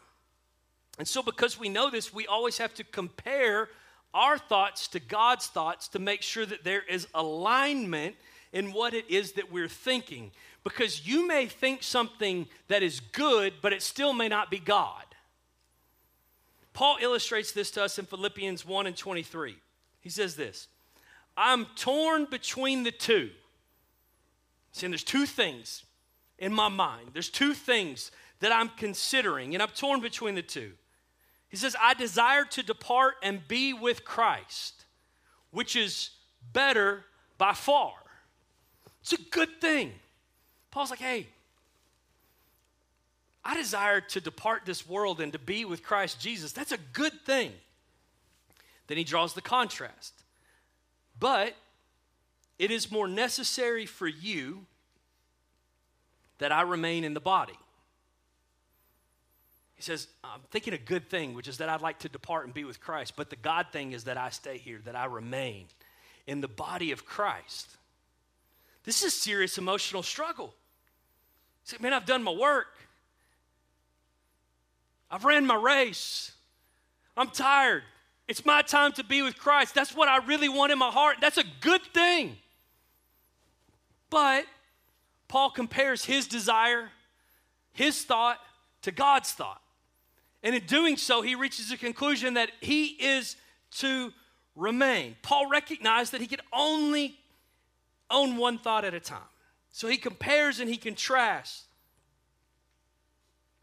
And 1.00 1.08
so, 1.08 1.20
because 1.20 1.58
we 1.58 1.68
know 1.68 1.90
this, 1.90 2.14
we 2.14 2.28
always 2.28 2.58
have 2.58 2.74
to 2.74 2.84
compare 2.84 3.70
our 4.12 4.38
thoughts 4.38 4.88
to 4.88 5.00
God's 5.00 5.46
thoughts 5.46 5.88
to 5.88 5.98
make 5.98 6.22
sure 6.22 6.46
that 6.46 6.64
there 6.64 6.82
is 6.82 7.06
alignment 7.14 8.16
in 8.52 8.72
what 8.72 8.94
it 8.94 9.08
is 9.08 9.32
that 9.32 9.52
we're 9.52 9.68
thinking. 9.68 10.32
Because 10.64 11.06
you 11.06 11.26
may 11.26 11.46
think 11.46 11.82
something 11.82 12.46
that 12.68 12.82
is 12.82 13.00
good, 13.00 13.54
but 13.62 13.72
it 13.72 13.82
still 13.82 14.12
may 14.12 14.28
not 14.28 14.50
be 14.50 14.58
God. 14.58 15.04
Paul 16.72 16.98
illustrates 17.00 17.52
this 17.52 17.70
to 17.72 17.84
us 17.84 17.98
in 17.98 18.06
Philippians 18.06 18.66
1 18.66 18.86
and 18.86 18.96
23. 18.96 19.56
He 20.00 20.10
says 20.10 20.36
this 20.36 20.68
I'm 21.36 21.66
torn 21.76 22.26
between 22.26 22.82
the 22.82 22.92
two. 22.92 23.30
See, 24.72 24.86
there's 24.86 25.04
two 25.04 25.26
things 25.26 25.84
in 26.38 26.52
my 26.52 26.68
mind. 26.68 27.10
There's 27.12 27.28
two 27.28 27.54
things 27.54 28.10
that 28.40 28.52
I'm 28.52 28.68
considering, 28.70 29.54
and 29.54 29.62
I'm 29.62 29.68
torn 29.70 30.00
between 30.00 30.34
the 30.34 30.42
two. 30.42 30.72
He 31.50 31.56
says, 31.56 31.76
I 31.80 31.94
desire 31.94 32.44
to 32.44 32.62
depart 32.62 33.16
and 33.22 33.46
be 33.46 33.72
with 33.72 34.04
Christ, 34.04 34.84
which 35.50 35.76
is 35.76 36.10
better 36.52 37.04
by 37.38 37.52
far. 37.52 37.92
It's 39.02 39.12
a 39.12 39.22
good 39.30 39.60
thing. 39.60 39.92
Paul's 40.70 40.90
like, 40.90 41.00
hey, 41.00 41.26
I 43.44 43.56
desire 43.56 44.00
to 44.00 44.20
depart 44.20 44.62
this 44.64 44.88
world 44.88 45.20
and 45.20 45.32
to 45.32 45.38
be 45.38 45.64
with 45.64 45.82
Christ 45.82 46.20
Jesus. 46.20 46.52
That's 46.52 46.72
a 46.72 46.78
good 46.92 47.24
thing. 47.24 47.52
Then 48.86 48.98
he 48.98 49.04
draws 49.04 49.34
the 49.34 49.40
contrast. 49.40 50.14
But 51.18 51.56
it 52.58 52.70
is 52.70 52.90
more 52.90 53.08
necessary 53.08 53.86
for 53.86 54.06
you 54.06 54.66
that 56.38 56.52
I 56.52 56.62
remain 56.62 57.04
in 57.04 57.14
the 57.14 57.20
body. 57.20 57.58
He 59.80 59.84
says, 59.84 60.08
I'm 60.22 60.40
thinking 60.50 60.74
a 60.74 60.78
good 60.78 61.08
thing, 61.08 61.32
which 61.32 61.48
is 61.48 61.56
that 61.56 61.70
I'd 61.70 61.80
like 61.80 62.00
to 62.00 62.10
depart 62.10 62.44
and 62.44 62.52
be 62.52 62.64
with 62.64 62.82
Christ. 62.82 63.14
But 63.16 63.30
the 63.30 63.36
God 63.36 63.68
thing 63.72 63.92
is 63.92 64.04
that 64.04 64.18
I 64.18 64.28
stay 64.28 64.58
here, 64.58 64.78
that 64.84 64.94
I 64.94 65.06
remain 65.06 65.68
in 66.26 66.42
the 66.42 66.48
body 66.48 66.92
of 66.92 67.06
Christ. 67.06 67.78
This 68.84 69.02
is 69.02 69.14
serious 69.14 69.56
emotional 69.56 70.02
struggle. 70.02 70.48
He 71.62 71.70
said, 71.70 71.80
man, 71.80 71.94
I've 71.94 72.04
done 72.04 72.22
my 72.22 72.30
work. 72.30 72.76
I've 75.10 75.24
ran 75.24 75.46
my 75.46 75.54
race. 75.54 76.32
I'm 77.16 77.28
tired. 77.28 77.82
It's 78.28 78.44
my 78.44 78.60
time 78.60 78.92
to 78.92 79.02
be 79.02 79.22
with 79.22 79.38
Christ. 79.38 79.74
That's 79.74 79.94
what 79.94 80.10
I 80.10 80.18
really 80.18 80.50
want 80.50 80.72
in 80.72 80.78
my 80.78 80.90
heart. 80.90 81.16
That's 81.22 81.38
a 81.38 81.44
good 81.62 81.82
thing. 81.94 82.36
But 84.10 84.44
Paul 85.26 85.48
compares 85.48 86.04
his 86.04 86.26
desire, 86.26 86.90
his 87.72 88.02
thought, 88.04 88.36
to 88.82 88.92
God's 88.92 89.32
thought. 89.32 89.62
And 90.42 90.54
in 90.54 90.64
doing 90.64 90.96
so, 90.96 91.22
he 91.22 91.34
reaches 91.34 91.70
a 91.70 91.76
conclusion 91.76 92.34
that 92.34 92.50
he 92.60 92.86
is 92.86 93.36
to 93.72 94.12
remain. 94.56 95.16
Paul 95.22 95.48
recognized 95.48 96.12
that 96.12 96.20
he 96.20 96.26
could 96.26 96.40
only 96.52 97.18
own 98.10 98.36
one 98.36 98.58
thought 98.58 98.84
at 98.84 98.94
a 98.94 99.00
time. 99.00 99.20
So 99.70 99.88
he 99.88 99.96
compares 99.96 100.60
and 100.60 100.68
he 100.68 100.76
contrasts. 100.76 101.64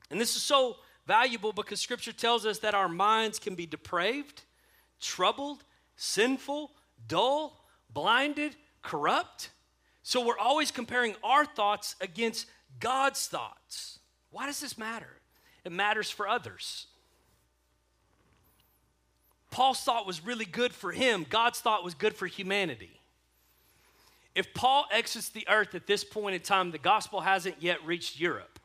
And 0.09 0.21
this 0.21 0.35
is 0.35 0.41
so 0.41 0.77
valuable 1.05 1.51
because 1.51 1.81
scripture 1.81 2.13
tells 2.13 2.45
us 2.45 2.59
that 2.59 2.73
our 2.73 2.87
minds 2.87 3.39
can 3.39 3.55
be 3.55 3.65
depraved, 3.65 4.43
troubled, 5.01 5.63
sinful, 5.95 6.71
dull, 7.07 7.65
blinded, 7.93 8.55
corrupt. 8.81 9.49
So 10.03 10.25
we're 10.25 10.37
always 10.37 10.71
comparing 10.71 11.15
our 11.23 11.45
thoughts 11.45 11.95
against 11.99 12.47
God's 12.79 13.27
thoughts. 13.27 13.99
Why 14.29 14.45
does 14.45 14.61
this 14.61 14.77
matter? 14.77 15.16
It 15.67 15.71
matters 15.71 16.09
for 16.09 16.27
others. 16.27 16.87
Paul's 19.51 19.81
thought 19.81 20.07
was 20.07 20.25
really 20.25 20.45
good 20.45 20.73
for 20.73 20.91
him, 20.91 21.25
God's 21.29 21.59
thought 21.59 21.83
was 21.83 21.93
good 21.93 22.15
for 22.15 22.25
humanity. 22.25 22.99
If 24.33 24.53
Paul 24.53 24.85
exits 24.91 25.29
the 25.29 25.47
earth 25.49 25.75
at 25.75 25.87
this 25.87 26.03
point 26.03 26.35
in 26.35 26.41
time, 26.41 26.71
the 26.71 26.77
gospel 26.77 27.21
hasn't 27.21 27.55
yet 27.59 27.83
reached 27.85 28.19
Europe. 28.19 28.59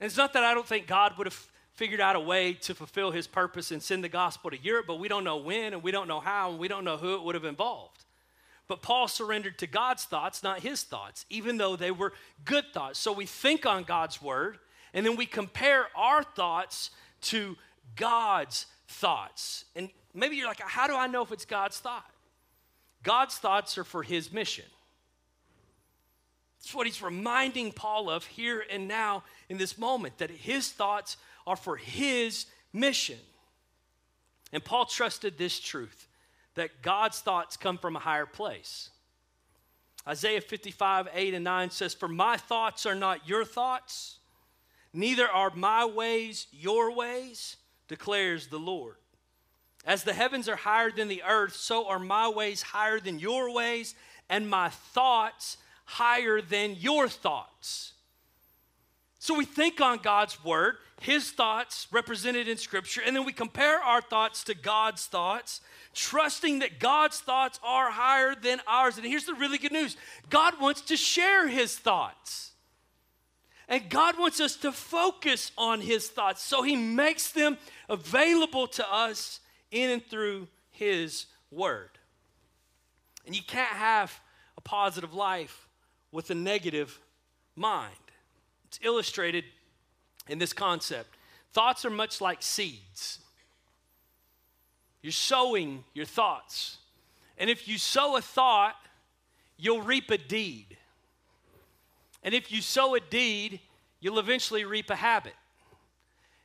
And 0.00 0.06
it's 0.06 0.16
not 0.16 0.32
that 0.32 0.44
I 0.44 0.54
don't 0.54 0.66
think 0.66 0.86
God 0.86 1.16
would 1.18 1.26
have 1.26 1.46
figured 1.74 2.00
out 2.00 2.16
a 2.16 2.20
way 2.20 2.54
to 2.54 2.74
fulfill 2.74 3.10
his 3.10 3.26
purpose 3.26 3.70
and 3.70 3.82
send 3.82 4.02
the 4.02 4.08
gospel 4.08 4.50
to 4.50 4.58
Europe, 4.58 4.86
but 4.86 4.98
we 4.98 5.08
don't 5.08 5.24
know 5.24 5.36
when 5.36 5.72
and 5.72 5.82
we 5.82 5.92
don't 5.92 6.08
know 6.08 6.20
how 6.20 6.50
and 6.50 6.58
we 6.58 6.68
don't 6.68 6.84
know 6.84 6.96
who 6.96 7.14
it 7.14 7.22
would 7.22 7.34
have 7.36 7.44
involved. 7.44 8.04
But 8.66 8.82
Paul 8.82 9.08
surrendered 9.08 9.56
to 9.58 9.66
God's 9.66 10.04
thoughts, 10.04 10.42
not 10.42 10.60
his 10.60 10.82
thoughts, 10.82 11.26
even 11.30 11.56
though 11.56 11.76
they 11.76 11.90
were 11.90 12.12
good 12.44 12.64
thoughts. 12.74 12.98
So 12.98 13.12
we 13.12 13.26
think 13.26 13.66
on 13.66 13.84
God's 13.84 14.20
word 14.20 14.58
and 14.92 15.04
then 15.04 15.16
we 15.16 15.26
compare 15.26 15.86
our 15.96 16.22
thoughts 16.22 16.90
to 17.22 17.56
God's 17.96 18.66
thoughts. 18.88 19.64
And 19.76 19.90
maybe 20.14 20.36
you're 20.36 20.48
like, 20.48 20.60
how 20.60 20.86
do 20.86 20.96
I 20.96 21.06
know 21.06 21.22
if 21.22 21.32
it's 21.32 21.44
God's 21.44 21.78
thought? 21.78 22.10
God's 23.02 23.36
thoughts 23.36 23.78
are 23.78 23.84
for 23.84 24.02
his 24.02 24.32
mission. 24.32 24.64
That's 26.60 26.74
what 26.74 26.86
he's 26.86 27.00
reminding 27.00 27.72
Paul 27.72 28.10
of 28.10 28.26
here 28.26 28.64
and 28.70 28.86
now 28.86 29.22
in 29.48 29.56
this 29.56 29.78
moment, 29.78 30.18
that 30.18 30.30
his 30.30 30.70
thoughts 30.70 31.16
are 31.46 31.56
for 31.56 31.76
his 31.76 32.46
mission. 32.72 33.18
And 34.52 34.62
Paul 34.62 34.84
trusted 34.84 35.38
this 35.38 35.58
truth 35.58 36.06
that 36.56 36.82
God's 36.82 37.20
thoughts 37.20 37.56
come 37.56 37.78
from 37.78 37.96
a 37.96 38.00
higher 38.00 38.26
place. 38.26 38.90
Isaiah 40.06 40.40
55, 40.40 41.08
8 41.14 41.34
and 41.34 41.44
9 41.44 41.70
says, 41.70 41.94
For 41.94 42.08
my 42.08 42.36
thoughts 42.36 42.84
are 42.84 42.94
not 42.94 43.28
your 43.28 43.44
thoughts, 43.44 44.18
neither 44.92 45.28
are 45.28 45.50
my 45.54 45.84
ways 45.84 46.46
your 46.52 46.94
ways, 46.94 47.56
declares 47.88 48.48
the 48.48 48.58
Lord. 48.58 48.96
As 49.84 50.04
the 50.04 50.12
heavens 50.12 50.48
are 50.48 50.56
higher 50.56 50.90
than 50.90 51.08
the 51.08 51.22
earth, 51.22 51.54
so 51.54 51.88
are 51.88 51.98
my 51.98 52.28
ways 52.28 52.62
higher 52.62 53.00
than 53.00 53.18
your 53.18 53.52
ways, 53.52 53.94
and 54.28 54.48
my 54.48 54.68
thoughts 54.68 55.56
higher 55.84 56.40
than 56.40 56.76
your 56.76 57.08
thoughts. 57.08 57.94
So 59.18 59.36
we 59.36 59.44
think 59.44 59.80
on 59.80 59.98
God's 59.98 60.42
word, 60.44 60.76
his 61.00 61.30
thoughts 61.30 61.86
represented 61.90 62.48
in 62.48 62.56
scripture, 62.56 63.02
and 63.04 63.16
then 63.16 63.24
we 63.24 63.32
compare 63.32 63.78
our 63.78 64.00
thoughts 64.00 64.44
to 64.44 64.54
God's 64.54 65.06
thoughts, 65.06 65.60
trusting 65.94 66.60
that 66.60 66.78
God's 66.78 67.20
thoughts 67.20 67.58
are 67.62 67.90
higher 67.90 68.34
than 68.34 68.60
ours. 68.66 68.96
And 68.96 69.06
here's 69.06 69.26
the 69.26 69.34
really 69.34 69.58
good 69.58 69.72
news 69.72 69.96
God 70.28 70.60
wants 70.60 70.82
to 70.82 70.96
share 70.96 71.48
his 71.48 71.76
thoughts. 71.76 72.49
And 73.70 73.88
God 73.88 74.18
wants 74.18 74.40
us 74.40 74.56
to 74.56 74.72
focus 74.72 75.52
on 75.56 75.80
his 75.80 76.08
thoughts. 76.08 76.42
So 76.42 76.62
he 76.62 76.76
makes 76.76 77.30
them 77.30 77.56
available 77.88 78.66
to 78.66 78.92
us 78.92 79.40
in 79.70 79.90
and 79.90 80.04
through 80.04 80.48
His 80.70 81.26
Word. 81.50 81.90
And 83.26 83.34
you 83.34 83.42
can't 83.42 83.76
have 83.76 84.20
a 84.56 84.60
positive 84.60 85.14
life 85.14 85.68
with 86.12 86.30
a 86.30 86.34
negative 86.34 86.98
mind. 87.54 87.94
It's 88.66 88.80
illustrated 88.82 89.44
in 90.28 90.38
this 90.38 90.52
concept. 90.52 91.16
Thoughts 91.52 91.84
are 91.84 91.90
much 91.90 92.20
like 92.20 92.42
seeds. 92.42 93.18
You're 95.02 95.12
sowing 95.12 95.84
your 95.94 96.06
thoughts. 96.06 96.78
And 97.38 97.48
if 97.48 97.66
you 97.66 97.78
sow 97.78 98.16
a 98.16 98.20
thought, 98.20 98.76
you'll 99.56 99.82
reap 99.82 100.10
a 100.10 100.18
deed. 100.18 100.76
And 102.22 102.34
if 102.34 102.52
you 102.52 102.60
sow 102.60 102.94
a 102.94 103.00
deed, 103.00 103.60
you'll 104.00 104.18
eventually 104.18 104.64
reap 104.64 104.90
a 104.90 104.96
habit. 104.96 105.34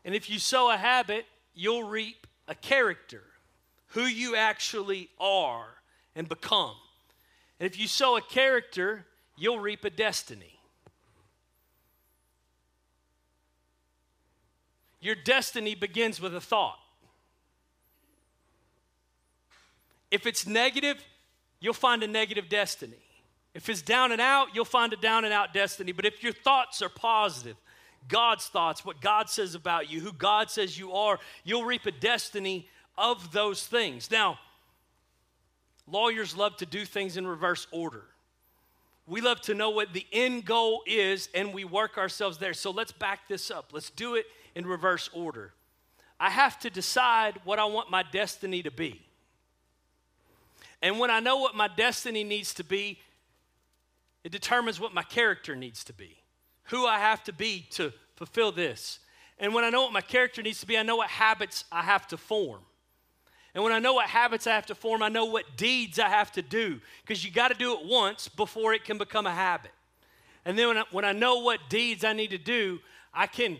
And 0.03 0.13
if 0.15 0.29
you 0.29 0.39
sow 0.39 0.71
a 0.71 0.77
habit, 0.77 1.25
you'll 1.53 1.83
reap 1.83 2.27
a 2.47 2.55
character, 2.55 3.23
who 3.87 4.03
you 4.03 4.35
actually 4.35 5.09
are 5.19 5.67
and 6.15 6.29
become. 6.29 6.75
And 7.59 7.67
if 7.67 7.79
you 7.79 7.87
sow 7.87 8.17
a 8.17 8.21
character, 8.21 9.05
you'll 9.37 9.59
reap 9.59 9.83
a 9.83 9.89
destiny. 9.89 10.59
Your 15.01 15.15
destiny 15.15 15.75
begins 15.75 16.19
with 16.19 16.35
a 16.35 16.41
thought. 16.41 16.79
If 20.09 20.25
it's 20.25 20.47
negative, 20.47 21.03
you'll 21.59 21.73
find 21.73 22.01
a 22.03 22.07
negative 22.07 22.49
destiny. 22.49 23.04
If 23.55 23.69
it's 23.69 23.81
down 23.81 24.11
and 24.11 24.19
out, 24.19 24.49
you'll 24.53 24.65
find 24.65 24.91
a 24.91 24.97
down 24.97 25.23
and 25.23 25.33
out 25.33 25.53
destiny. 25.53 25.93
But 25.93 26.05
if 26.05 26.21
your 26.21 26.33
thoughts 26.33 26.81
are 26.81 26.89
positive, 26.89 27.55
God's 28.09 28.45
thoughts, 28.47 28.83
what 28.83 28.99
God 28.99 29.29
says 29.29 29.55
about 29.55 29.89
you, 29.89 30.01
who 30.01 30.11
God 30.11 30.51
says 30.51 30.77
you 30.77 30.91
are, 30.91 31.17
you'll 31.45 31.63
reap 31.63 31.85
a 31.85 31.91
destiny 31.91 32.67
of 32.97 33.31
those 33.31 33.65
things. 33.65 34.11
Now, 34.11 34.37
lawyers 35.87 36.35
love 36.35 36.57
to 36.57 36.65
do 36.65 36.83
things 36.83 37.15
in 37.15 37.25
reverse 37.25 37.65
order. 37.71 38.03
We 39.07 39.21
love 39.21 39.39
to 39.41 39.53
know 39.53 39.69
what 39.69 39.93
the 39.93 40.05
end 40.11 40.43
goal 40.43 40.81
is 40.85 41.29
and 41.33 41.53
we 41.53 41.63
work 41.63 41.97
ourselves 41.97 42.37
there. 42.37 42.53
So 42.53 42.71
let's 42.71 42.91
back 42.91 43.27
this 43.29 43.49
up. 43.49 43.69
Let's 43.71 43.89
do 43.89 44.15
it 44.15 44.25
in 44.53 44.65
reverse 44.65 45.09
order. 45.13 45.53
I 46.19 46.29
have 46.29 46.59
to 46.59 46.69
decide 46.69 47.39
what 47.45 47.57
I 47.57 47.65
want 47.65 47.89
my 47.89 48.03
destiny 48.03 48.63
to 48.63 48.71
be. 48.71 49.01
And 50.81 50.99
when 50.99 51.09
I 51.09 51.21
know 51.21 51.37
what 51.37 51.55
my 51.55 51.69
destiny 51.69 52.23
needs 52.25 52.53
to 52.55 52.63
be, 52.63 52.99
it 54.25 54.33
determines 54.33 54.77
what 54.77 54.93
my 54.93 55.03
character 55.03 55.55
needs 55.55 55.85
to 55.85 55.93
be 55.93 56.17
who 56.65 56.85
I 56.85 56.99
have 56.99 57.23
to 57.25 57.33
be 57.33 57.67
to 57.71 57.91
fulfill 58.15 58.51
this. 58.51 58.99
And 59.39 59.53
when 59.53 59.63
I 59.63 59.69
know 59.69 59.83
what 59.83 59.93
my 59.93 60.01
character 60.01 60.41
needs 60.41 60.59
to 60.61 60.67
be, 60.67 60.77
I 60.77 60.83
know 60.83 60.95
what 60.95 61.09
habits 61.09 61.65
I 61.71 61.83
have 61.83 62.07
to 62.07 62.17
form. 62.17 62.61
And 63.53 63.63
when 63.63 63.71
I 63.71 63.79
know 63.79 63.93
what 63.93 64.07
habits 64.07 64.47
I 64.47 64.51
have 64.51 64.65
to 64.67 64.75
form, 64.75 65.01
I 65.01 65.09
know 65.09 65.25
what 65.25 65.57
deeds 65.57 65.99
I 65.99 66.09
have 66.09 66.31
to 66.33 66.41
do 66.41 66.81
because 67.01 67.23
you 67.23 67.31
got 67.31 67.49
to 67.49 67.53
do 67.53 67.73
it 67.73 67.85
once 67.85 68.27
before 68.27 68.73
it 68.73 68.83
can 68.83 68.97
become 68.97 69.25
a 69.25 69.33
habit. 69.33 69.71
And 70.43 70.57
then 70.57 70.67
when 70.69 70.77
I, 70.77 70.83
when 70.91 71.05
I 71.05 71.11
know 71.11 71.39
what 71.39 71.59
deeds 71.69 72.03
I 72.03 72.13
need 72.13 72.31
to 72.31 72.37
do, 72.37 72.79
I 73.13 73.27
can 73.27 73.59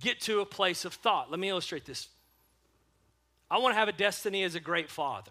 get 0.00 0.20
to 0.22 0.40
a 0.40 0.46
place 0.46 0.84
of 0.84 0.94
thought. 0.94 1.30
Let 1.30 1.38
me 1.38 1.48
illustrate 1.48 1.84
this. 1.84 2.08
I 3.50 3.58
want 3.58 3.74
to 3.74 3.78
have 3.78 3.88
a 3.88 3.92
destiny 3.92 4.42
as 4.42 4.54
a 4.54 4.60
great 4.60 4.90
father. 4.90 5.30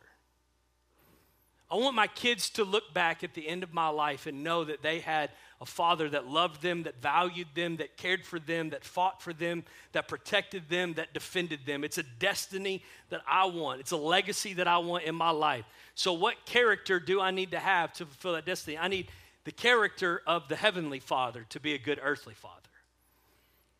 I 1.69 1.75
want 1.75 1.95
my 1.95 2.07
kids 2.07 2.49
to 2.51 2.63
look 2.63 2.93
back 2.93 3.23
at 3.23 3.33
the 3.33 3.47
end 3.47 3.63
of 3.63 3.73
my 3.73 3.87
life 3.89 4.27
and 4.27 4.43
know 4.43 4.63
that 4.65 4.83
they 4.83 4.99
had 4.99 5.31
a 5.59 5.65
father 5.65 6.09
that 6.09 6.27
loved 6.27 6.61
them, 6.61 6.83
that 6.83 7.01
valued 7.01 7.47
them, 7.55 7.77
that 7.77 7.97
cared 7.97 8.23
for 8.23 8.39
them, 8.39 8.69
that 8.69 8.83
fought 8.83 9.21
for 9.21 9.33
them, 9.33 9.63
that 9.93 10.07
protected 10.07 10.69
them, 10.69 10.93
that 10.95 11.13
defended 11.13 11.61
them. 11.65 11.83
It's 11.83 11.97
a 11.97 12.03
destiny 12.03 12.83
that 13.09 13.21
I 13.27 13.45
want. 13.45 13.79
It's 13.79 13.91
a 13.91 13.97
legacy 13.97 14.53
that 14.53 14.67
I 14.67 14.77
want 14.77 15.05
in 15.05 15.15
my 15.15 15.31
life. 15.31 15.65
So, 15.95 16.13
what 16.13 16.45
character 16.45 16.99
do 16.99 17.19
I 17.19 17.31
need 17.31 17.51
to 17.51 17.59
have 17.59 17.93
to 17.93 18.05
fulfill 18.05 18.33
that 18.33 18.45
destiny? 18.45 18.77
I 18.77 18.89
need 18.89 19.09
the 19.45 19.51
character 19.51 20.21
of 20.27 20.47
the 20.49 20.55
Heavenly 20.55 20.99
Father 20.99 21.45
to 21.49 21.59
be 21.59 21.73
a 21.73 21.79
good 21.79 21.99
earthly 22.03 22.33
father. 22.33 22.61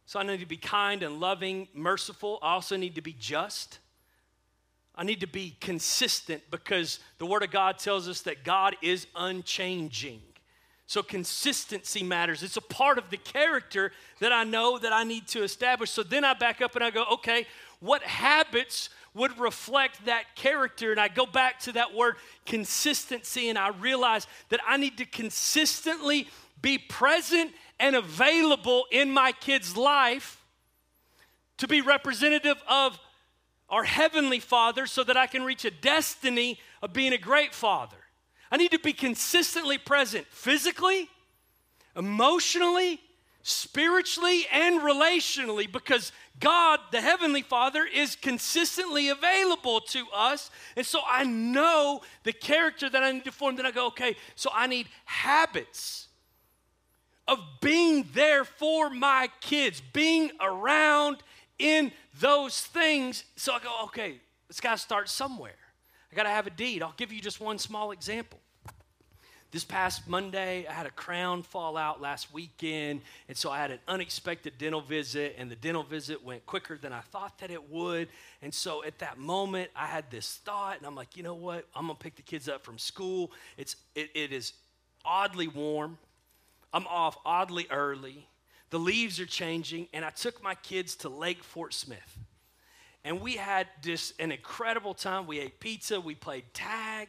So, 0.08 0.20
I 0.20 0.24
need 0.24 0.40
to 0.40 0.46
be 0.46 0.58
kind 0.58 1.04
and 1.04 1.20
loving, 1.20 1.68
merciful. 1.74 2.40
I 2.42 2.54
also 2.54 2.78
need 2.78 2.96
to 2.96 3.02
be 3.02 3.14
just. 3.20 3.80
I 4.98 5.04
need 5.04 5.22
to 5.22 5.28
be 5.28 5.56
consistent 5.60 6.44
because 6.52 7.00
the 7.18 7.26
Word 7.26 7.44
of 7.44 7.52
God 7.52 7.78
tells 7.78 8.08
us 8.08 8.22
that 8.22 8.44
God 8.44 8.76
is 8.82 9.08
unchanging. 9.16 10.22
So 10.88 11.02
consistency 11.02 12.04
matters. 12.04 12.44
It's 12.44 12.58
a 12.58 12.62
part 12.62 12.98
of 12.98 13.10
the 13.10 13.18
character 13.18 13.92
that 14.20 14.32
I 14.32 14.44
know 14.44 14.78
that 14.78 14.94
I 14.94 15.04
need 15.04 15.28
to 15.30 15.44
establish. 15.44 15.90
So 15.90 16.04
then 16.04 16.24
I 16.24 16.34
back 16.34 16.62
up 16.62 16.76
and 16.76 16.84
I 16.84 16.92
go, 16.92 17.06
okay, 17.14 17.48
what 17.80 18.04
habits 18.04 18.90
would 19.16 19.38
reflect 19.40 20.06
that 20.06 20.36
character? 20.36 20.92
And 20.92 21.00
I 21.00 21.08
go 21.08 21.26
back 21.26 21.60
to 21.62 21.72
that 21.74 21.94
word 21.94 22.16
consistency 22.46 23.50
and 23.50 23.58
I 23.58 23.70
realize 23.70 24.28
that 24.50 24.60
I 24.68 24.78
need 24.78 24.98
to 25.00 25.06
consistently 25.06 26.28
be 26.62 26.78
present 26.78 27.52
and 27.80 27.96
available 27.96 28.86
in 28.92 29.12
my 29.12 29.32
kid's 29.32 29.76
life 29.76 30.42
to 31.58 31.68
be 31.68 31.82
representative 31.82 32.62
of 32.68 33.00
our 33.70 33.84
Heavenly 33.84 34.40
Father 34.40 34.86
so 34.86 35.04
that 35.04 35.18
I 35.18 35.28
can 35.28 35.44
reach 35.44 35.66
a 35.66 35.72
destiny 35.72 36.60
of 36.82 36.94
being 36.94 37.14
a 37.14 37.18
great 37.18 37.54
Father. 37.54 37.98
I 38.52 38.58
need 38.58 38.72
to 38.72 38.80
be 38.80 38.94
consistently 38.94 39.78
present 39.78 40.28
physically, 40.28 41.10
emotionally, 41.96 43.00
spiritually, 43.42 44.46
and 44.52 44.82
relationally 44.82 45.72
because 45.72 46.12
God, 46.40 46.80
the 46.92 47.02
Heavenly 47.02 47.42
Father, 47.42 47.86
is 47.86 48.16
consistently 48.16 49.10
available 49.10 49.82
to 49.82 50.06
us. 50.14 50.52
And 50.76 50.86
so 50.86 51.02
I 51.08 51.24
know 51.24 52.02
the 52.24 52.34
character 52.34 52.90
that 52.90 53.04
I 53.04 53.12
need 53.12 53.26
to 53.26 53.32
form. 53.32 53.56
Then 53.56 53.66
I 53.66 53.72
go, 53.72 53.88
okay, 53.88 54.16
so 54.36 54.50
I 54.54 54.68
need 54.68 54.88
habits 55.06 56.08
of 57.28 57.40
being 57.62 58.08
there 58.14 58.46
for 58.46 58.90
my 58.90 59.30
kids, 59.42 59.82
being 59.94 60.32
around 60.40 61.18
in 61.60 61.92
those 62.20 62.62
things. 62.62 63.24
So 63.36 63.54
I 63.54 63.60
go, 63.60 63.72
okay, 63.86 64.20
it's 64.50 64.60
got 64.60 64.74
to 64.74 64.78
start 64.78 65.10
somewhere. 65.10 65.52
I 66.12 66.16
got 66.16 66.24
to 66.24 66.30
have 66.30 66.48
a 66.48 66.52
deed. 66.52 66.82
I'll 66.82 66.94
give 66.98 67.12
you 67.12 67.22
just 67.22 67.40
one 67.40 67.58
small 67.58 67.92
example. 67.92 68.40
This 69.52 69.64
past 69.64 70.08
Monday, 70.10 70.66
I 70.68 70.74
had 70.74 70.86
a 70.86 70.92
crown 70.92 71.42
fall 71.42 71.78
out 71.78 72.02
last 72.02 72.34
weekend, 72.34 73.00
and 73.30 73.38
so 73.38 73.50
I 73.50 73.58
had 73.58 73.72
an 73.72 73.80
unexpected 73.88 74.58
dental 74.58 74.82
visit, 74.82 75.36
and 75.38 75.50
the 75.50 75.56
dental 75.56 75.84
visit 75.84 76.22
went 76.26 76.46
quicker 76.46 76.78
than 76.78 76.92
I 76.92 77.00
thought 77.00 77.38
that 77.40 77.52
it 77.52 77.70
would. 77.70 78.10
And 78.42 78.54
so 78.54 78.84
at 78.84 79.00
that 79.00 79.18
moment, 79.18 79.72
I 79.74 79.86
had 79.86 80.12
this 80.12 80.42
thought, 80.44 80.78
and 80.78 80.86
I'm 80.86 80.96
like, 80.96 81.16
you 81.16 81.24
know 81.24 81.36
what? 81.36 81.66
I'm 81.74 81.88
gonna 81.88 81.98
pick 81.98 82.18
the 82.18 82.22
kids 82.22 82.50
up 82.50 82.66
from 82.66 82.78
school. 82.78 83.32
It's 83.56 83.78
it, 83.94 84.10
it 84.14 84.34
is 84.34 84.52
oddly 85.06 85.48
warm. 85.48 86.00
I'm 86.74 86.88
off 86.88 87.18
oddly 87.26 87.68
early. 87.70 88.28
The 88.76 88.80
leaves 88.80 89.22
are 89.22 89.26
changing, 89.26 89.88
and 89.94 90.04
I 90.04 90.10
took 90.10 90.44
my 90.44 90.54
kids 90.54 90.98
to 90.98 91.08
Lake 91.08 91.46
Fort 91.46 91.74
Smith. 91.74 92.18
And 93.06 93.22
we 93.22 93.38
had 93.38 93.68
just 93.82 94.20
an 94.20 94.34
incredible 94.34 94.94
time. 94.94 95.28
We 95.28 95.40
ate 95.40 95.62
pizza, 95.62 96.02
we 96.02 96.14
played 96.14 96.44
tag, 96.54 97.08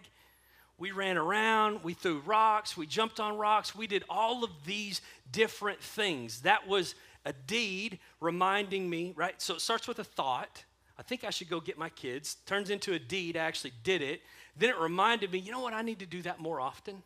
we 0.78 0.92
ran 0.92 1.16
around, 1.18 1.82
we 1.82 1.92
threw 1.92 2.20
rocks, 2.20 2.76
we 2.76 2.86
jumped 2.86 3.18
on 3.18 3.36
rocks, 3.36 3.74
we 3.74 3.88
did 3.88 4.04
all 4.08 4.44
of 4.44 4.50
these 4.64 5.00
different 5.32 5.80
things. 5.80 6.42
That 6.42 6.68
was 6.68 6.94
a 7.24 7.32
deed 7.32 7.98
reminding 8.20 8.88
me, 8.88 9.12
right? 9.16 9.42
So 9.42 9.56
it 9.56 9.60
starts 9.60 9.88
with 9.88 9.98
a 9.98 10.04
thought. 10.04 10.62
I 10.96 11.02
think 11.02 11.24
I 11.24 11.30
should 11.30 11.50
go 11.50 11.58
get 11.58 11.76
my 11.76 11.88
kids. 11.88 12.36
Turns 12.46 12.70
into 12.70 12.92
a 12.92 12.98
deed. 13.00 13.36
I 13.36 13.40
actually 13.40 13.72
did 13.82 14.02
it. 14.02 14.20
Then 14.56 14.70
it 14.70 14.78
reminded 14.78 15.32
me, 15.32 15.40
you 15.40 15.50
know 15.50 15.62
what? 15.62 15.72
I 15.72 15.82
need 15.82 15.98
to 15.98 16.06
do 16.06 16.22
that 16.22 16.38
more 16.38 16.60
often. 16.60 17.02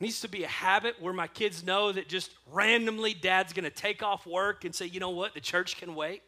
Needs 0.00 0.20
to 0.20 0.28
be 0.28 0.44
a 0.44 0.48
habit 0.48 1.00
where 1.00 1.12
my 1.12 1.26
kids 1.26 1.64
know 1.64 1.90
that 1.90 2.08
just 2.08 2.30
randomly 2.52 3.14
dad's 3.14 3.52
going 3.52 3.64
to 3.64 3.70
take 3.70 4.02
off 4.02 4.26
work 4.26 4.64
and 4.64 4.72
say, 4.72 4.86
you 4.86 5.00
know 5.00 5.10
what? 5.10 5.34
The 5.34 5.40
church 5.40 5.76
can 5.76 5.96
wait. 5.96 6.22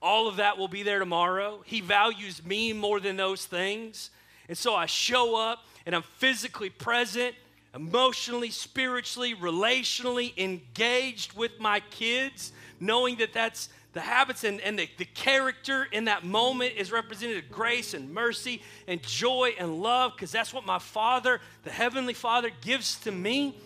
All 0.00 0.28
of 0.28 0.36
that 0.36 0.56
will 0.56 0.68
be 0.68 0.82
there 0.82 0.98
tomorrow. 0.98 1.62
He 1.64 1.80
values 1.80 2.44
me 2.44 2.72
more 2.72 3.00
than 3.00 3.16
those 3.16 3.44
things. 3.44 4.10
And 4.48 4.56
so 4.56 4.74
I 4.74 4.86
show 4.86 5.36
up 5.36 5.64
and 5.84 5.94
I'm 5.94 6.02
physically 6.02 6.70
present, 6.70 7.34
emotionally, 7.74 8.50
spiritually, 8.50 9.34
relationally 9.34 10.36
engaged 10.38 11.34
with 11.34 11.60
my 11.60 11.80
kids, 11.90 12.52
knowing 12.80 13.16
that 13.16 13.32
that's 13.32 13.68
the 13.92 14.00
habits 14.00 14.44
and, 14.44 14.60
and 14.60 14.78
the, 14.78 14.88
the 14.96 15.04
character 15.04 15.86
in 15.92 16.04
that 16.06 16.24
moment 16.24 16.74
is 16.76 16.90
represented 16.90 17.50
grace 17.50 17.92
and 17.92 18.12
mercy 18.12 18.62
and 18.86 19.02
joy 19.02 19.54
and 19.58 19.82
love 19.82 20.12
because 20.16 20.32
that's 20.32 20.52
what 20.52 20.64
my 20.64 20.78
Father, 20.78 21.40
the 21.62 21.70
Heavenly 21.70 22.14
Father, 22.14 22.50
gives 22.62 22.96
to 23.00 23.12
me. 23.12 23.56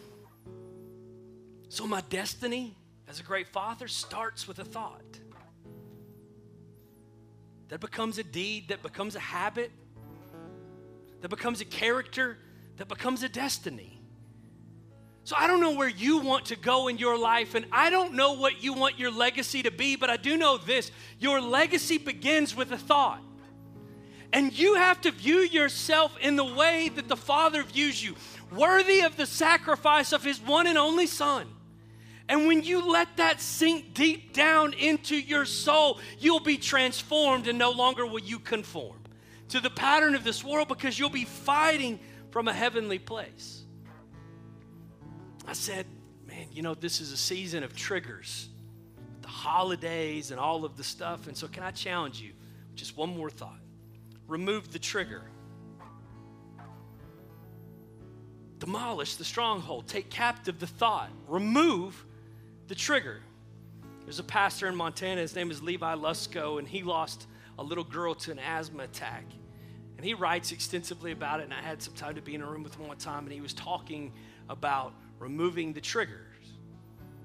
So 1.68 1.86
my 1.86 2.00
destiny 2.10 2.74
as 3.08 3.20
a 3.20 3.22
great 3.22 3.48
father 3.48 3.86
starts 3.86 4.48
with 4.48 4.58
a 4.58 4.64
thought 4.64 5.02
that 7.68 7.80
becomes 7.80 8.18
a 8.18 8.24
deed, 8.24 8.68
that 8.68 8.82
becomes 8.82 9.16
a 9.16 9.20
habit, 9.20 9.70
that 11.20 11.28
becomes 11.28 11.60
a 11.60 11.64
character, 11.64 12.38
that 12.76 12.88
becomes 12.88 13.22
a 13.22 13.28
destiny. 13.28 13.95
So 15.26 15.34
I 15.36 15.48
don't 15.48 15.60
know 15.60 15.72
where 15.72 15.88
you 15.88 16.18
want 16.18 16.46
to 16.46 16.56
go 16.56 16.86
in 16.86 16.98
your 16.98 17.18
life, 17.18 17.56
and 17.56 17.66
I 17.72 17.90
don't 17.90 18.14
know 18.14 18.34
what 18.34 18.62
you 18.62 18.72
want 18.72 18.96
your 18.96 19.10
legacy 19.10 19.60
to 19.64 19.72
be, 19.72 19.96
but 19.96 20.08
I 20.08 20.16
do 20.16 20.36
know 20.36 20.56
this 20.56 20.92
your 21.18 21.40
legacy 21.40 21.98
begins 21.98 22.54
with 22.54 22.70
a 22.70 22.78
thought. 22.78 23.20
And 24.32 24.56
you 24.56 24.76
have 24.76 25.00
to 25.00 25.10
view 25.10 25.38
yourself 25.38 26.16
in 26.20 26.36
the 26.36 26.44
way 26.44 26.90
that 26.90 27.08
the 27.08 27.16
Father 27.16 27.64
views 27.64 28.04
you, 28.04 28.14
worthy 28.52 29.00
of 29.00 29.16
the 29.16 29.26
sacrifice 29.26 30.12
of 30.12 30.22
His 30.22 30.40
one 30.40 30.68
and 30.68 30.78
only 30.78 31.08
Son. 31.08 31.48
And 32.28 32.46
when 32.46 32.62
you 32.62 32.88
let 32.88 33.16
that 33.16 33.40
sink 33.40 33.94
deep 33.94 34.32
down 34.32 34.74
into 34.74 35.16
your 35.16 35.44
soul, 35.44 35.98
you'll 36.20 36.38
be 36.38 36.56
transformed 36.56 37.48
and 37.48 37.58
no 37.58 37.72
longer 37.72 38.06
will 38.06 38.20
you 38.20 38.38
conform 38.38 38.98
to 39.48 39.58
the 39.58 39.70
pattern 39.70 40.14
of 40.14 40.22
this 40.22 40.44
world 40.44 40.68
because 40.68 40.96
you'll 40.96 41.10
be 41.10 41.24
fighting 41.24 41.98
from 42.30 42.46
a 42.46 42.52
heavenly 42.52 43.00
place. 43.00 43.65
I 45.46 45.52
said, 45.52 45.87
man, 46.26 46.46
you 46.52 46.62
know, 46.62 46.74
this 46.74 47.00
is 47.00 47.12
a 47.12 47.16
season 47.16 47.62
of 47.62 47.76
triggers, 47.76 48.48
the 49.22 49.28
holidays 49.28 50.30
and 50.30 50.40
all 50.40 50.64
of 50.64 50.76
the 50.76 50.85
stuff. 50.85 51.28
And 51.28 51.37
so, 51.37 51.46
can 51.46 51.62
I 51.62 51.70
challenge 51.70 52.20
you? 52.20 52.32
Just 52.74 52.96
one 52.96 53.16
more 53.16 53.30
thought 53.30 53.61
remove 54.28 54.72
the 54.72 54.78
trigger. 54.78 55.22
Demolish 58.59 59.16
the 59.16 59.24
stronghold. 59.24 59.87
Take 59.87 60.11
captive 60.11 60.59
the 60.59 60.66
thought. 60.66 61.11
Remove 61.28 62.04
the 62.68 62.74
trigger. 62.74 63.20
There's 64.04 64.18
a 64.18 64.24
pastor 64.24 64.66
in 64.66 64.74
Montana. 64.74 65.20
His 65.20 65.35
name 65.35 65.50
is 65.50 65.62
Levi 65.62 65.94
Lusko, 65.94 66.59
and 66.59 66.66
he 66.66 66.82
lost 66.82 67.26
a 67.59 67.62
little 67.62 67.85
girl 67.85 68.14
to 68.14 68.32
an 68.32 68.38
asthma 68.38 68.85
attack. 68.85 69.24
And 69.96 70.04
he 70.04 70.14
writes 70.14 70.52
extensively 70.52 71.12
about 71.12 71.40
it. 71.40 71.44
And 71.44 71.54
I 71.54 71.61
had 71.61 71.82
some 71.82 71.94
time 71.94 72.14
to 72.14 72.22
be 72.22 72.35
in 72.35 72.42
a 72.42 72.46
room 72.46 72.62
with 72.62 72.74
him 72.74 72.88
one 72.88 72.96
time, 72.96 73.24
and 73.24 73.32
he 73.32 73.40
was 73.40 73.54
talking 73.54 74.12
about 74.48 74.94
removing 75.18 75.72
the 75.72 75.81
triggers, 75.81 76.20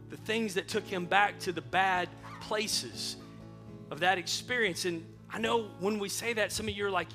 the 0.10 0.18
things 0.18 0.54
that 0.54 0.68
took 0.68 0.86
him 0.86 1.06
back 1.06 1.40
to 1.40 1.52
the 1.52 1.62
bad 1.62 2.10
places 2.42 3.18
of 3.92 4.00
that 4.00 4.18
experience. 4.18 4.86
And 4.86 5.06
I 5.30 5.40
know 5.40 5.68
when 5.80 6.00
we 6.00 6.10
say 6.10 6.34
that, 6.34 6.52
some 6.52 6.68
of 6.68 6.76
you 6.76 6.86
are 6.86 6.92
like, 6.92 7.08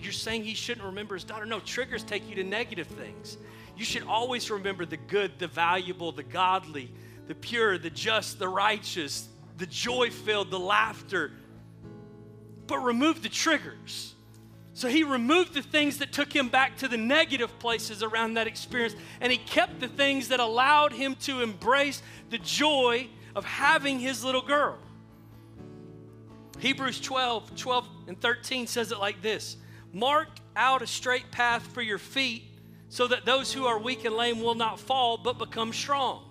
you're 0.00 0.12
saying 0.12 0.44
he 0.44 0.54
shouldn't 0.54 0.84
remember 0.84 1.14
his 1.14 1.24
daughter. 1.24 1.46
No, 1.46 1.60
triggers 1.60 2.02
take 2.02 2.28
you 2.28 2.34
to 2.36 2.44
negative 2.44 2.88
things. 2.88 3.38
You 3.76 3.84
should 3.84 4.04
always 4.04 4.50
remember 4.50 4.84
the 4.86 4.96
good, 4.96 5.38
the 5.38 5.46
valuable, 5.46 6.10
the 6.10 6.22
godly, 6.22 6.90
the 7.28 7.34
pure, 7.34 7.78
the 7.78 7.90
just, 7.90 8.38
the 8.38 8.48
righteous, 8.48 9.28
the 9.58 9.66
joy 9.66 10.10
filled, 10.10 10.50
the 10.50 10.58
laughter. 10.58 11.30
But 12.66 12.78
remove 12.78 13.22
the 13.22 13.28
triggers. 13.28 14.15
So 14.76 14.88
he 14.88 15.04
removed 15.04 15.54
the 15.54 15.62
things 15.62 15.96
that 16.00 16.12
took 16.12 16.30
him 16.30 16.50
back 16.50 16.76
to 16.78 16.88
the 16.88 16.98
negative 16.98 17.58
places 17.58 18.02
around 18.02 18.34
that 18.34 18.46
experience, 18.46 18.94
and 19.22 19.32
he 19.32 19.38
kept 19.38 19.80
the 19.80 19.88
things 19.88 20.28
that 20.28 20.38
allowed 20.38 20.92
him 20.92 21.14
to 21.22 21.40
embrace 21.40 22.02
the 22.28 22.36
joy 22.36 23.08
of 23.34 23.46
having 23.46 23.98
his 23.98 24.22
little 24.22 24.42
girl. 24.42 24.76
Hebrews 26.58 27.00
12, 27.00 27.56
12 27.56 27.88
and 28.08 28.20
13 28.20 28.66
says 28.66 28.92
it 28.92 28.98
like 28.98 29.22
this 29.22 29.56
Mark 29.94 30.28
out 30.54 30.82
a 30.82 30.86
straight 30.86 31.30
path 31.30 31.66
for 31.68 31.80
your 31.80 31.96
feet 31.96 32.44
so 32.90 33.06
that 33.06 33.24
those 33.24 33.54
who 33.54 33.64
are 33.64 33.78
weak 33.78 34.04
and 34.04 34.14
lame 34.14 34.42
will 34.42 34.54
not 34.54 34.78
fall 34.78 35.16
but 35.16 35.38
become 35.38 35.72
strong. 35.72 36.22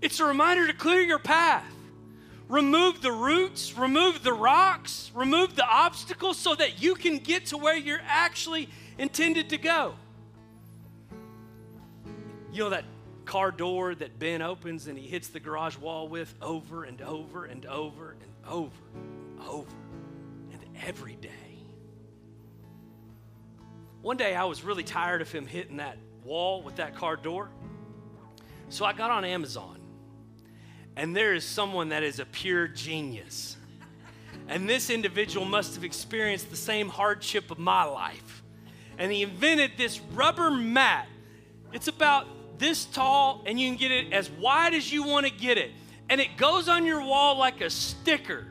It's 0.00 0.20
a 0.20 0.24
reminder 0.24 0.66
to 0.68 0.72
clear 0.72 1.02
your 1.02 1.18
path 1.18 1.70
remove 2.52 3.00
the 3.00 3.10
roots, 3.10 3.78
remove 3.78 4.22
the 4.22 4.32
rocks, 4.32 5.10
remove 5.14 5.56
the 5.56 5.66
obstacles 5.66 6.36
so 6.36 6.54
that 6.54 6.82
you 6.82 6.94
can 6.94 7.16
get 7.16 7.46
to 7.46 7.56
where 7.56 7.74
you're 7.74 8.02
actually 8.06 8.68
intended 8.98 9.48
to 9.48 9.56
go. 9.56 9.94
You 12.52 12.64
know 12.64 12.70
that 12.70 12.84
car 13.24 13.50
door 13.50 13.94
that 13.94 14.18
Ben 14.18 14.42
opens 14.42 14.86
and 14.86 14.98
he 14.98 15.08
hits 15.08 15.28
the 15.28 15.40
garage 15.40 15.78
wall 15.78 16.08
with 16.08 16.34
over 16.42 16.84
and 16.84 17.00
over 17.00 17.46
and 17.46 17.64
over 17.64 18.16
and 18.20 18.46
over 18.46 18.70
and 18.94 19.48
over 19.48 19.76
and 20.52 20.60
every 20.84 21.16
day. 21.16 21.30
One 24.02 24.18
day 24.18 24.34
I 24.34 24.44
was 24.44 24.62
really 24.62 24.84
tired 24.84 25.22
of 25.22 25.32
him 25.32 25.46
hitting 25.46 25.78
that 25.78 25.96
wall 26.22 26.62
with 26.62 26.76
that 26.76 26.96
car 26.96 27.16
door. 27.16 27.48
So 28.68 28.84
I 28.84 28.92
got 28.92 29.10
on 29.10 29.24
Amazon 29.24 29.81
and 30.96 31.16
there 31.16 31.34
is 31.34 31.44
someone 31.44 31.88
that 31.90 32.02
is 32.02 32.18
a 32.18 32.24
pure 32.24 32.68
genius. 32.68 33.56
And 34.48 34.68
this 34.68 34.90
individual 34.90 35.46
must 35.46 35.74
have 35.74 35.84
experienced 35.84 36.50
the 36.50 36.56
same 36.56 36.88
hardship 36.88 37.50
of 37.50 37.58
my 37.58 37.84
life. 37.84 38.42
And 38.98 39.10
he 39.10 39.22
invented 39.22 39.72
this 39.76 40.00
rubber 40.14 40.50
mat. 40.50 41.08
It's 41.72 41.88
about 41.88 42.26
this 42.58 42.84
tall, 42.84 43.42
and 43.46 43.58
you 43.58 43.68
can 43.68 43.78
get 43.78 43.90
it 43.90 44.12
as 44.12 44.30
wide 44.30 44.74
as 44.74 44.92
you 44.92 45.04
want 45.04 45.26
to 45.26 45.32
get 45.32 45.58
it. 45.58 45.70
And 46.10 46.20
it 46.20 46.36
goes 46.36 46.68
on 46.68 46.84
your 46.84 47.00
wall 47.00 47.38
like 47.38 47.60
a 47.60 47.70
sticker. 47.70 48.46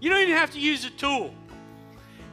You 0.00 0.10
don't 0.10 0.20
even 0.20 0.34
have 0.34 0.50
to 0.52 0.60
use 0.60 0.84
a 0.84 0.90
tool. 0.90 1.32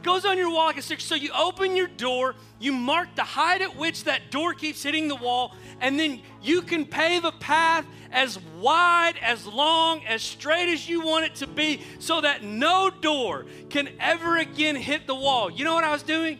Goes 0.04 0.26
on 0.26 0.36
your 0.36 0.50
wall 0.50 0.66
like 0.66 0.76
a 0.76 0.82
sticker. 0.82 1.00
So 1.00 1.14
you 1.14 1.30
open 1.32 1.74
your 1.74 1.86
door, 1.86 2.34
you 2.60 2.72
mark 2.72 3.16
the 3.16 3.24
height 3.24 3.62
at 3.62 3.74
which 3.74 4.04
that 4.04 4.30
door 4.30 4.52
keeps 4.52 4.82
hitting 4.82 5.08
the 5.08 5.16
wall, 5.16 5.56
and 5.80 5.98
then 5.98 6.20
you 6.42 6.60
can 6.60 6.84
pave 6.84 7.24
a 7.24 7.32
path 7.32 7.86
as 8.12 8.38
wide, 8.60 9.14
as 9.22 9.46
long, 9.46 10.04
as 10.04 10.20
straight 10.22 10.68
as 10.68 10.86
you 10.86 11.00
want 11.00 11.24
it 11.24 11.34
to 11.36 11.46
be 11.46 11.80
so 12.00 12.20
that 12.20 12.44
no 12.44 12.90
door 12.90 13.46
can 13.70 13.88
ever 13.98 14.36
again 14.36 14.76
hit 14.76 15.06
the 15.06 15.14
wall. 15.14 15.50
You 15.50 15.64
know 15.64 15.72
what 15.72 15.84
I 15.84 15.90
was 15.90 16.02
doing? 16.02 16.38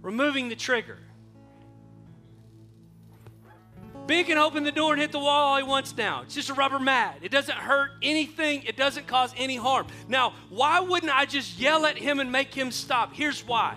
Removing 0.00 0.48
the 0.48 0.56
trigger. 0.56 0.96
Ben 4.06 4.24
can 4.24 4.36
open 4.36 4.64
the 4.64 4.72
door 4.72 4.92
and 4.92 5.00
hit 5.00 5.12
the 5.12 5.18
wall 5.18 5.52
all 5.52 5.56
he 5.56 5.62
wants 5.62 5.96
now. 5.96 6.22
It's 6.22 6.34
just 6.34 6.50
a 6.50 6.54
rubber 6.54 6.78
mat. 6.78 7.18
It 7.22 7.30
doesn't 7.30 7.56
hurt 7.56 7.92
anything, 8.02 8.62
it 8.64 8.76
doesn't 8.76 9.06
cause 9.06 9.32
any 9.36 9.56
harm. 9.56 9.86
Now, 10.08 10.34
why 10.50 10.80
wouldn't 10.80 11.14
I 11.14 11.24
just 11.24 11.58
yell 11.58 11.86
at 11.86 11.96
him 11.96 12.20
and 12.20 12.30
make 12.30 12.52
him 12.52 12.70
stop? 12.70 13.14
Here's 13.14 13.46
why 13.46 13.76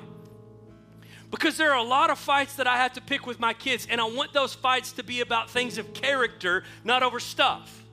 because 1.30 1.58
there 1.58 1.72
are 1.72 1.78
a 1.78 1.84
lot 1.84 2.10
of 2.10 2.18
fights 2.18 2.56
that 2.56 2.68
I 2.68 2.78
have 2.78 2.94
to 2.94 3.02
pick 3.02 3.28
with 3.28 3.40
my 3.40 3.54
kids, 3.54 3.88
and 3.90 4.00
I 4.00 4.06
want 4.06 4.34
those 4.34 4.54
fights 4.54 4.94
to 4.94 5.04
be 5.04 5.22
about 5.22 5.50
things 5.50 5.78
of 5.78 5.94
character, 5.94 6.64
not 6.84 7.04
over 7.04 7.20
stuff. 7.20 7.84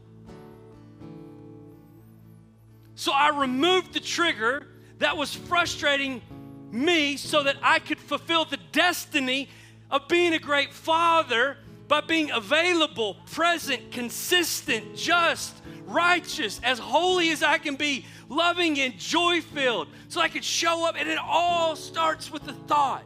So 2.94 3.12
I 3.12 3.30
removed 3.30 3.92
the 3.92 4.00
trigger 4.00 4.68
that 4.98 5.16
was 5.16 5.34
frustrating 5.34 6.22
me 6.70 7.16
so 7.16 7.42
that 7.42 7.56
I 7.62 7.80
could 7.80 7.98
fulfill 7.98 8.44
the 8.44 8.58
destiny 8.70 9.48
of 9.90 10.06
being 10.06 10.32
a 10.32 10.38
great 10.38 10.72
father 10.72 11.56
by 11.88 12.00
being 12.00 12.30
available, 12.30 13.16
present, 13.30 13.92
consistent, 13.92 14.96
just, 14.96 15.54
righteous, 15.86 16.60
as 16.62 16.78
holy 16.78 17.30
as 17.30 17.42
I 17.42 17.58
can 17.58 17.76
be, 17.76 18.06
loving 18.28 18.80
and 18.80 18.98
joy 18.98 19.40
filled, 19.40 19.88
so 20.08 20.20
I 20.20 20.28
could 20.28 20.44
show 20.44 20.86
up. 20.86 20.96
And 20.98 21.08
it 21.08 21.18
all 21.18 21.76
starts 21.76 22.30
with 22.30 22.44
the 22.44 22.54
thought 22.54 23.04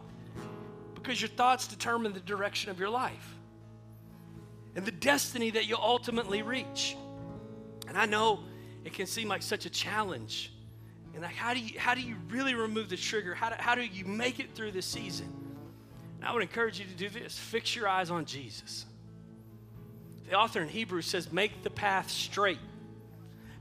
because 0.94 1.20
your 1.20 1.30
thoughts 1.30 1.66
determine 1.66 2.12
the 2.12 2.20
direction 2.20 2.70
of 2.70 2.78
your 2.78 2.90
life 2.90 3.34
and 4.76 4.84
the 4.84 4.92
destiny 4.92 5.50
that 5.50 5.66
you'll 5.66 5.80
ultimately 5.82 6.42
reach. 6.42 6.96
And 7.88 7.96
I 7.96 8.06
know 8.06 8.40
it 8.84 8.92
can 8.92 9.06
seem 9.06 9.28
like 9.28 9.42
such 9.42 9.66
a 9.66 9.70
challenge. 9.70 10.52
And 11.14 11.22
like, 11.22 11.34
how 11.34 11.52
do 11.52 11.60
you 11.60 11.78
how 11.80 11.94
do 11.94 12.00
you 12.00 12.14
really 12.28 12.54
remove 12.54 12.88
the 12.88 12.96
trigger? 12.96 13.34
How 13.34 13.48
do, 13.48 13.56
how 13.58 13.74
do 13.74 13.82
you 13.82 14.04
make 14.04 14.38
it 14.38 14.54
through 14.54 14.72
this 14.72 14.86
season? 14.86 15.32
I 16.22 16.32
would 16.32 16.42
encourage 16.42 16.78
you 16.78 16.84
to 16.84 16.94
do 16.94 17.08
this: 17.08 17.38
fix 17.38 17.74
your 17.74 17.88
eyes 17.88 18.10
on 18.10 18.24
Jesus. 18.24 18.86
The 20.28 20.34
author 20.34 20.60
in 20.60 20.68
Hebrews 20.68 21.06
says, 21.06 21.32
"Make 21.32 21.62
the 21.62 21.70
path 21.70 22.10
straight." 22.10 22.58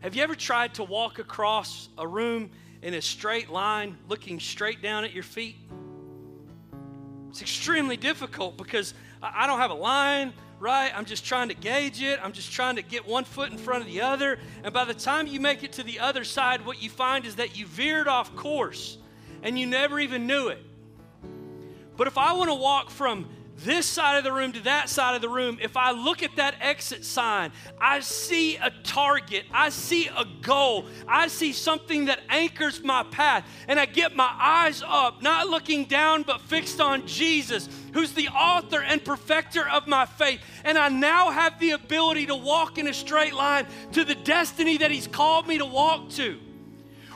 Have 0.01 0.15
you 0.15 0.23
ever 0.23 0.35
tried 0.35 0.75
to 0.75 0.83
walk 0.83 1.17
across 1.17 1.89
a 1.97 2.07
room 2.07 2.51
in 2.81 2.93
a 2.93 3.01
straight 3.01 3.49
line, 3.49 3.97
looking 4.07 4.39
straight 4.39 4.81
down 4.81 5.03
at 5.03 5.13
your 5.13 5.23
feet? 5.23 5.55
It's 7.29 7.41
extremely 7.41 7.97
difficult 7.97 8.57
because 8.57 8.93
I 9.21 9.47
don't 9.47 9.59
have 9.59 9.71
a 9.71 9.75
line, 9.75 10.33
right? 10.59 10.91
I'm 10.95 11.05
just 11.05 11.25
trying 11.25 11.49
to 11.49 11.55
gauge 11.55 12.01
it. 12.01 12.19
I'm 12.21 12.31
just 12.31 12.51
trying 12.51 12.75
to 12.75 12.81
get 12.81 13.07
one 13.07 13.23
foot 13.23 13.51
in 13.51 13.57
front 13.57 13.81
of 13.81 13.87
the 13.87 14.01
other. 14.01 14.39
And 14.63 14.73
by 14.73 14.85
the 14.85 14.93
time 14.93 15.25
you 15.25 15.39
make 15.39 15.63
it 15.63 15.73
to 15.73 15.83
the 15.83 15.99
other 15.99 16.23
side, 16.23 16.65
what 16.65 16.81
you 16.81 16.89
find 16.89 17.25
is 17.25 17.35
that 17.37 17.57
you 17.57 17.65
veered 17.65 18.07
off 18.07 18.35
course 18.35 18.97
and 19.41 19.57
you 19.57 19.65
never 19.65 19.99
even 19.99 20.27
knew 20.27 20.49
it. 20.49 20.63
But 21.97 22.07
if 22.07 22.17
I 22.17 22.33
want 22.33 22.49
to 22.49 22.55
walk 22.55 22.89
from 22.91 23.27
this 23.63 23.87
side 23.87 24.17
of 24.19 24.23
the 24.23 24.31
room 24.31 24.51
to 24.51 24.59
that 24.61 24.87
side 24.87 25.15
of 25.15 25.21
the 25.21 25.29
room, 25.29 25.57
if 25.61 25.75
I 25.75 25.91
look 25.91 26.21
at 26.21 26.35
that 26.35 26.55
exit 26.61 27.03
sign, 27.03 27.51
I 27.81 28.01
see 28.01 28.55
a 28.57 28.69
target, 28.83 29.45
I 29.51 29.69
see 29.69 30.07
a 30.07 30.25
goal, 30.41 30.85
I 31.07 31.27
see 31.27 31.53
something 31.53 32.05
that 32.05 32.19
anchors 32.29 32.83
my 32.83 33.01
path, 33.03 33.45
and 33.67 33.79
I 33.79 33.87
get 33.87 34.15
my 34.15 34.31
eyes 34.39 34.83
up, 34.85 35.23
not 35.23 35.47
looking 35.47 35.85
down, 35.85 36.21
but 36.21 36.41
fixed 36.41 36.79
on 36.79 37.07
Jesus, 37.07 37.67
who's 37.93 38.13
the 38.13 38.27
author 38.27 38.81
and 38.81 39.03
perfecter 39.03 39.67
of 39.67 39.87
my 39.87 40.05
faith. 40.05 40.39
And 40.63 40.77
I 40.77 40.89
now 40.89 41.31
have 41.31 41.59
the 41.59 41.71
ability 41.71 42.27
to 42.27 42.35
walk 42.35 42.77
in 42.77 42.87
a 42.87 42.93
straight 42.93 43.33
line 43.33 43.65
to 43.93 44.05
the 44.05 44.15
destiny 44.15 44.77
that 44.77 44.91
He's 44.91 45.07
called 45.07 45.47
me 45.47 45.57
to 45.57 45.65
walk 45.65 46.09
to. 46.11 46.39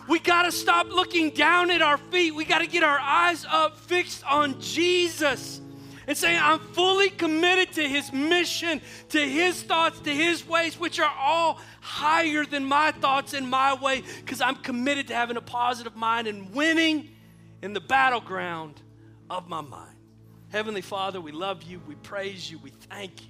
We 0.07 0.19
got 0.19 0.43
to 0.43 0.51
stop 0.51 0.89
looking 0.89 1.29
down 1.29 1.71
at 1.71 1.81
our 1.81 1.97
feet. 1.97 2.33
We 2.33 2.45
got 2.45 2.59
to 2.59 2.67
get 2.67 2.83
our 2.83 2.99
eyes 2.99 3.45
up, 3.49 3.77
fixed 3.77 4.23
on 4.25 4.59
Jesus 4.59 5.61
and 6.07 6.17
saying, 6.17 6.39
I'm 6.41 6.59
fully 6.59 7.09
committed 7.09 7.73
to 7.75 7.87
his 7.87 8.11
mission, 8.11 8.81
to 9.09 9.19
his 9.19 9.61
thoughts, 9.63 9.99
to 10.01 10.09
his 10.09 10.45
ways, 10.47 10.79
which 10.79 10.99
are 10.99 11.13
all 11.17 11.59
higher 11.79 12.45
than 12.45 12.65
my 12.65 12.91
thoughts 12.91 13.33
and 13.33 13.49
my 13.49 13.73
way, 13.75 14.03
because 14.19 14.41
I'm 14.41 14.55
committed 14.55 15.07
to 15.07 15.15
having 15.15 15.37
a 15.37 15.41
positive 15.41 15.95
mind 15.95 16.27
and 16.27 16.53
winning 16.53 17.09
in 17.61 17.73
the 17.73 17.79
battleground 17.79 18.81
of 19.29 19.47
my 19.47 19.61
mind. 19.61 19.95
Heavenly 20.49 20.81
Father, 20.81 21.21
we 21.21 21.31
love 21.31 21.63
you, 21.63 21.81
we 21.87 21.95
praise 21.95 22.51
you, 22.51 22.57
we 22.57 22.71
thank 22.71 23.21
you 23.21 23.27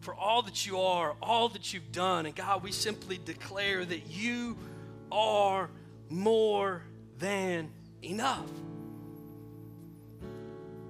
for 0.00 0.14
all 0.14 0.42
that 0.42 0.66
you 0.66 0.80
are, 0.80 1.14
all 1.22 1.48
that 1.50 1.74
you've 1.74 1.92
done. 1.92 2.26
And 2.26 2.34
God, 2.34 2.62
we 2.62 2.72
simply 2.72 3.20
declare 3.24 3.84
that 3.84 4.08
you 4.08 4.56
are 5.12 5.70
more 6.08 6.82
than 7.18 7.70
enough. 8.02 8.48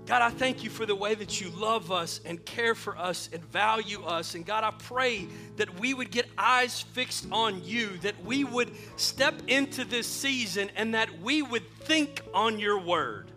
God, 0.05 0.21
I 0.21 0.31
thank 0.31 0.65
you 0.65 0.71
for 0.71 0.85
the 0.85 0.97
way 0.97 1.15
that 1.15 1.41
you 1.41 1.49
love 1.51 1.93
us 1.93 2.21
and 2.25 2.45
care 2.45 2.75
for 2.75 2.99
us 2.99 3.29
and 3.33 3.43
value 3.45 4.03
us. 4.03 4.35
And 4.35 4.45
God, 4.45 4.65
I 4.65 4.73
pray 4.73 5.29
that 5.57 5.79
we 5.79 5.95
would 5.95 6.11
get 6.11 6.29
eyes 6.37 6.83
fixed 6.83 7.27
on 7.31 7.63
you, 7.65 7.97
that 7.99 8.25
we 8.25 8.43
would 8.43 8.73
step 8.97 9.35
into 9.47 9.85
this 9.85 10.09
season 10.09 10.71
and 10.77 10.95
that 10.95 11.21
we 11.21 11.43
would 11.43 11.71
think 11.81 12.21
on 12.35 12.59
your 12.59 12.81
word. 12.81 13.31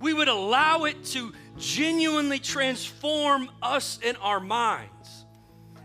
We 0.00 0.14
would 0.14 0.28
allow 0.28 0.84
it 0.84 1.04
to 1.06 1.32
genuinely 1.58 2.38
transform 2.38 3.50
us 3.62 3.98
in 4.02 4.16
our 4.16 4.40
minds. 4.40 4.93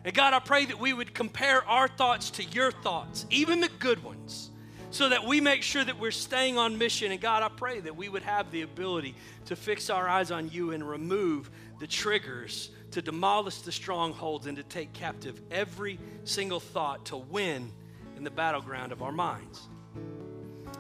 And 0.06 0.14
God, 0.14 0.34
I 0.34 0.40
pray 0.40 0.66
that 0.66 0.80
we 0.80 0.94
would 0.94 1.14
compare 1.14 1.64
our 1.66 1.88
thoughts 1.88 2.32
to 2.32 2.44
your 2.44 2.72
thoughts, 2.72 3.26
even 3.30 3.60
the 3.60 3.70
good 3.80 4.04
ones 4.04 4.50
so 4.92 5.10
that 5.10 5.24
we 5.24 5.40
make 5.40 5.62
sure 5.62 5.84
that 5.84 6.00
we're 6.00 6.12
staying 6.12 6.58
on 6.58 6.78
mission. 6.78 7.12
And 7.12 7.22
God, 7.22 7.44
I 7.44 7.50
pray 7.50 7.80
that 7.80 7.96
we 7.96 8.10
would 8.10 8.24
have 8.24 8.52
the 8.52 8.64
ability 8.64 9.16
to 9.46 9.56
fix 9.56 9.90
our 9.90 10.08
eyes 10.08 10.32
on 10.32 10.50
you 10.50 10.72
and 10.72 10.88
remove 10.88 11.50
the 11.80 11.88
triggers 11.88 12.72
to 12.92 13.02
demolish 13.02 13.62
the 13.62 13.72
strongholds 13.72 14.48
and 14.48 14.58
to 14.58 14.64
take 14.64 14.92
captive 14.94 15.40
every 15.52 16.00
single 16.24 16.60
thought 16.60 17.06
to 17.08 17.18
win 17.18 17.72
in 18.18 18.24
the 18.24 18.32
battleground 18.32 18.92
of 18.92 19.04
our 19.04 19.12
minds. 19.12 19.68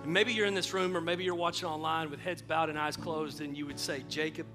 And 0.03 0.11
maybe 0.11 0.33
you're 0.33 0.47
in 0.47 0.55
this 0.55 0.73
room 0.73 0.97
or 0.97 1.01
maybe 1.01 1.23
you're 1.23 1.35
watching 1.35 1.69
online 1.69 2.09
with 2.09 2.19
heads 2.19 2.41
bowed 2.41 2.69
and 2.69 2.79
eyes 2.79 2.97
closed, 2.97 3.41
and 3.41 3.55
you 3.55 3.65
would 3.67 3.79
say, 3.79 4.03
Jacob, 4.09 4.47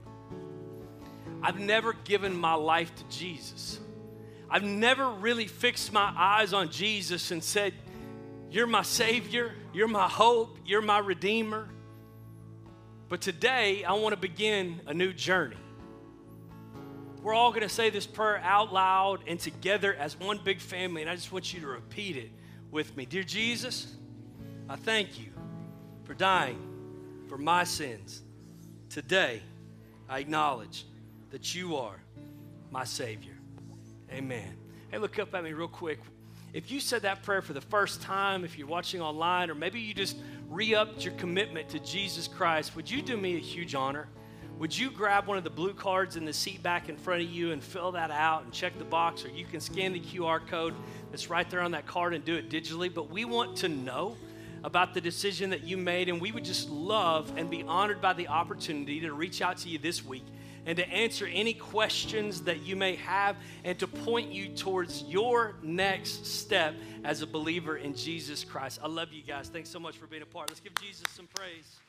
I've 1.42 1.60
never 1.60 1.92
given 2.04 2.34
my 2.36 2.54
life 2.54 2.92
to 2.96 3.04
Jesus. 3.16 3.63
I've 4.54 4.62
never 4.62 5.10
really 5.10 5.48
fixed 5.48 5.92
my 5.92 6.14
eyes 6.16 6.52
on 6.52 6.70
Jesus 6.70 7.32
and 7.32 7.42
said, 7.42 7.74
you're 8.52 8.68
my 8.68 8.82
Savior. 8.82 9.50
You're 9.72 9.88
my 9.88 10.06
hope. 10.06 10.58
You're 10.64 10.80
my 10.80 10.98
Redeemer. 10.98 11.68
But 13.08 13.20
today, 13.20 13.82
I 13.82 13.94
want 13.94 14.14
to 14.14 14.16
begin 14.16 14.80
a 14.86 14.94
new 14.94 15.12
journey. 15.12 15.56
We're 17.20 17.34
all 17.34 17.50
going 17.50 17.62
to 17.62 17.68
say 17.68 17.90
this 17.90 18.06
prayer 18.06 18.38
out 18.44 18.72
loud 18.72 19.24
and 19.26 19.40
together 19.40 19.92
as 19.92 20.16
one 20.20 20.38
big 20.44 20.60
family, 20.60 21.02
and 21.02 21.10
I 21.10 21.16
just 21.16 21.32
want 21.32 21.52
you 21.52 21.58
to 21.62 21.66
repeat 21.66 22.16
it 22.16 22.30
with 22.70 22.96
me. 22.96 23.06
Dear 23.06 23.24
Jesus, 23.24 23.92
I 24.68 24.76
thank 24.76 25.18
you 25.18 25.32
for 26.04 26.14
dying 26.14 26.60
for 27.28 27.38
my 27.38 27.64
sins. 27.64 28.22
Today, 28.88 29.42
I 30.08 30.20
acknowledge 30.20 30.86
that 31.30 31.56
you 31.56 31.74
are 31.74 31.96
my 32.70 32.84
Savior. 32.84 33.33
Amen. 34.14 34.56
Hey, 34.92 34.98
look 34.98 35.18
up 35.18 35.34
at 35.34 35.42
me 35.42 35.52
real 35.52 35.66
quick. 35.66 35.98
If 36.52 36.70
you 36.70 36.78
said 36.78 37.02
that 37.02 37.24
prayer 37.24 37.42
for 37.42 37.52
the 37.52 37.60
first 37.60 38.00
time, 38.00 38.44
if 38.44 38.56
you're 38.56 38.68
watching 38.68 39.00
online, 39.00 39.50
or 39.50 39.56
maybe 39.56 39.80
you 39.80 39.92
just 39.92 40.16
re 40.48 40.72
upped 40.72 41.04
your 41.04 41.14
commitment 41.14 41.68
to 41.70 41.80
Jesus 41.80 42.28
Christ, 42.28 42.76
would 42.76 42.88
you 42.88 43.02
do 43.02 43.16
me 43.16 43.34
a 43.34 43.40
huge 43.40 43.74
honor? 43.74 44.06
Would 44.60 44.78
you 44.78 44.92
grab 44.92 45.26
one 45.26 45.36
of 45.36 45.42
the 45.42 45.50
blue 45.50 45.74
cards 45.74 46.14
in 46.14 46.24
the 46.24 46.32
seat 46.32 46.62
back 46.62 46.88
in 46.88 46.96
front 46.96 47.22
of 47.22 47.28
you 47.28 47.50
and 47.50 47.60
fill 47.60 47.90
that 47.90 48.12
out 48.12 48.44
and 48.44 48.52
check 48.52 48.78
the 48.78 48.84
box, 48.84 49.24
or 49.24 49.30
you 49.30 49.46
can 49.46 49.58
scan 49.58 49.92
the 49.92 49.98
QR 49.98 50.46
code 50.46 50.74
that's 51.10 51.28
right 51.28 51.50
there 51.50 51.60
on 51.60 51.72
that 51.72 51.86
card 51.86 52.14
and 52.14 52.24
do 52.24 52.36
it 52.36 52.48
digitally? 52.48 52.94
But 52.94 53.10
we 53.10 53.24
want 53.24 53.56
to 53.58 53.68
know 53.68 54.16
about 54.62 54.94
the 54.94 55.00
decision 55.00 55.50
that 55.50 55.64
you 55.64 55.76
made, 55.76 56.08
and 56.08 56.20
we 56.20 56.30
would 56.30 56.44
just 56.44 56.70
love 56.70 57.32
and 57.36 57.50
be 57.50 57.64
honored 57.64 58.00
by 58.00 58.12
the 58.12 58.28
opportunity 58.28 59.00
to 59.00 59.12
reach 59.12 59.42
out 59.42 59.56
to 59.58 59.68
you 59.68 59.78
this 59.80 60.04
week 60.04 60.24
and 60.66 60.76
to 60.76 60.88
answer 60.88 61.26
any 61.26 61.54
questions 61.54 62.42
that 62.42 62.60
you 62.62 62.76
may 62.76 62.96
have 62.96 63.36
and 63.64 63.78
to 63.78 63.86
point 63.86 64.32
you 64.32 64.48
towards 64.48 65.02
your 65.04 65.56
next 65.62 66.26
step 66.26 66.74
as 67.04 67.22
a 67.22 67.26
believer 67.26 67.76
in 67.76 67.94
Jesus 67.94 68.44
Christ. 68.44 68.78
I 68.82 68.88
love 68.88 69.12
you 69.12 69.22
guys. 69.22 69.48
Thanks 69.48 69.70
so 69.70 69.78
much 69.78 69.96
for 69.96 70.06
being 70.06 70.22
a 70.22 70.26
part. 70.26 70.48
Let's 70.50 70.60
give 70.60 70.74
Jesus 70.76 71.06
some 71.10 71.28
praise. 71.34 71.83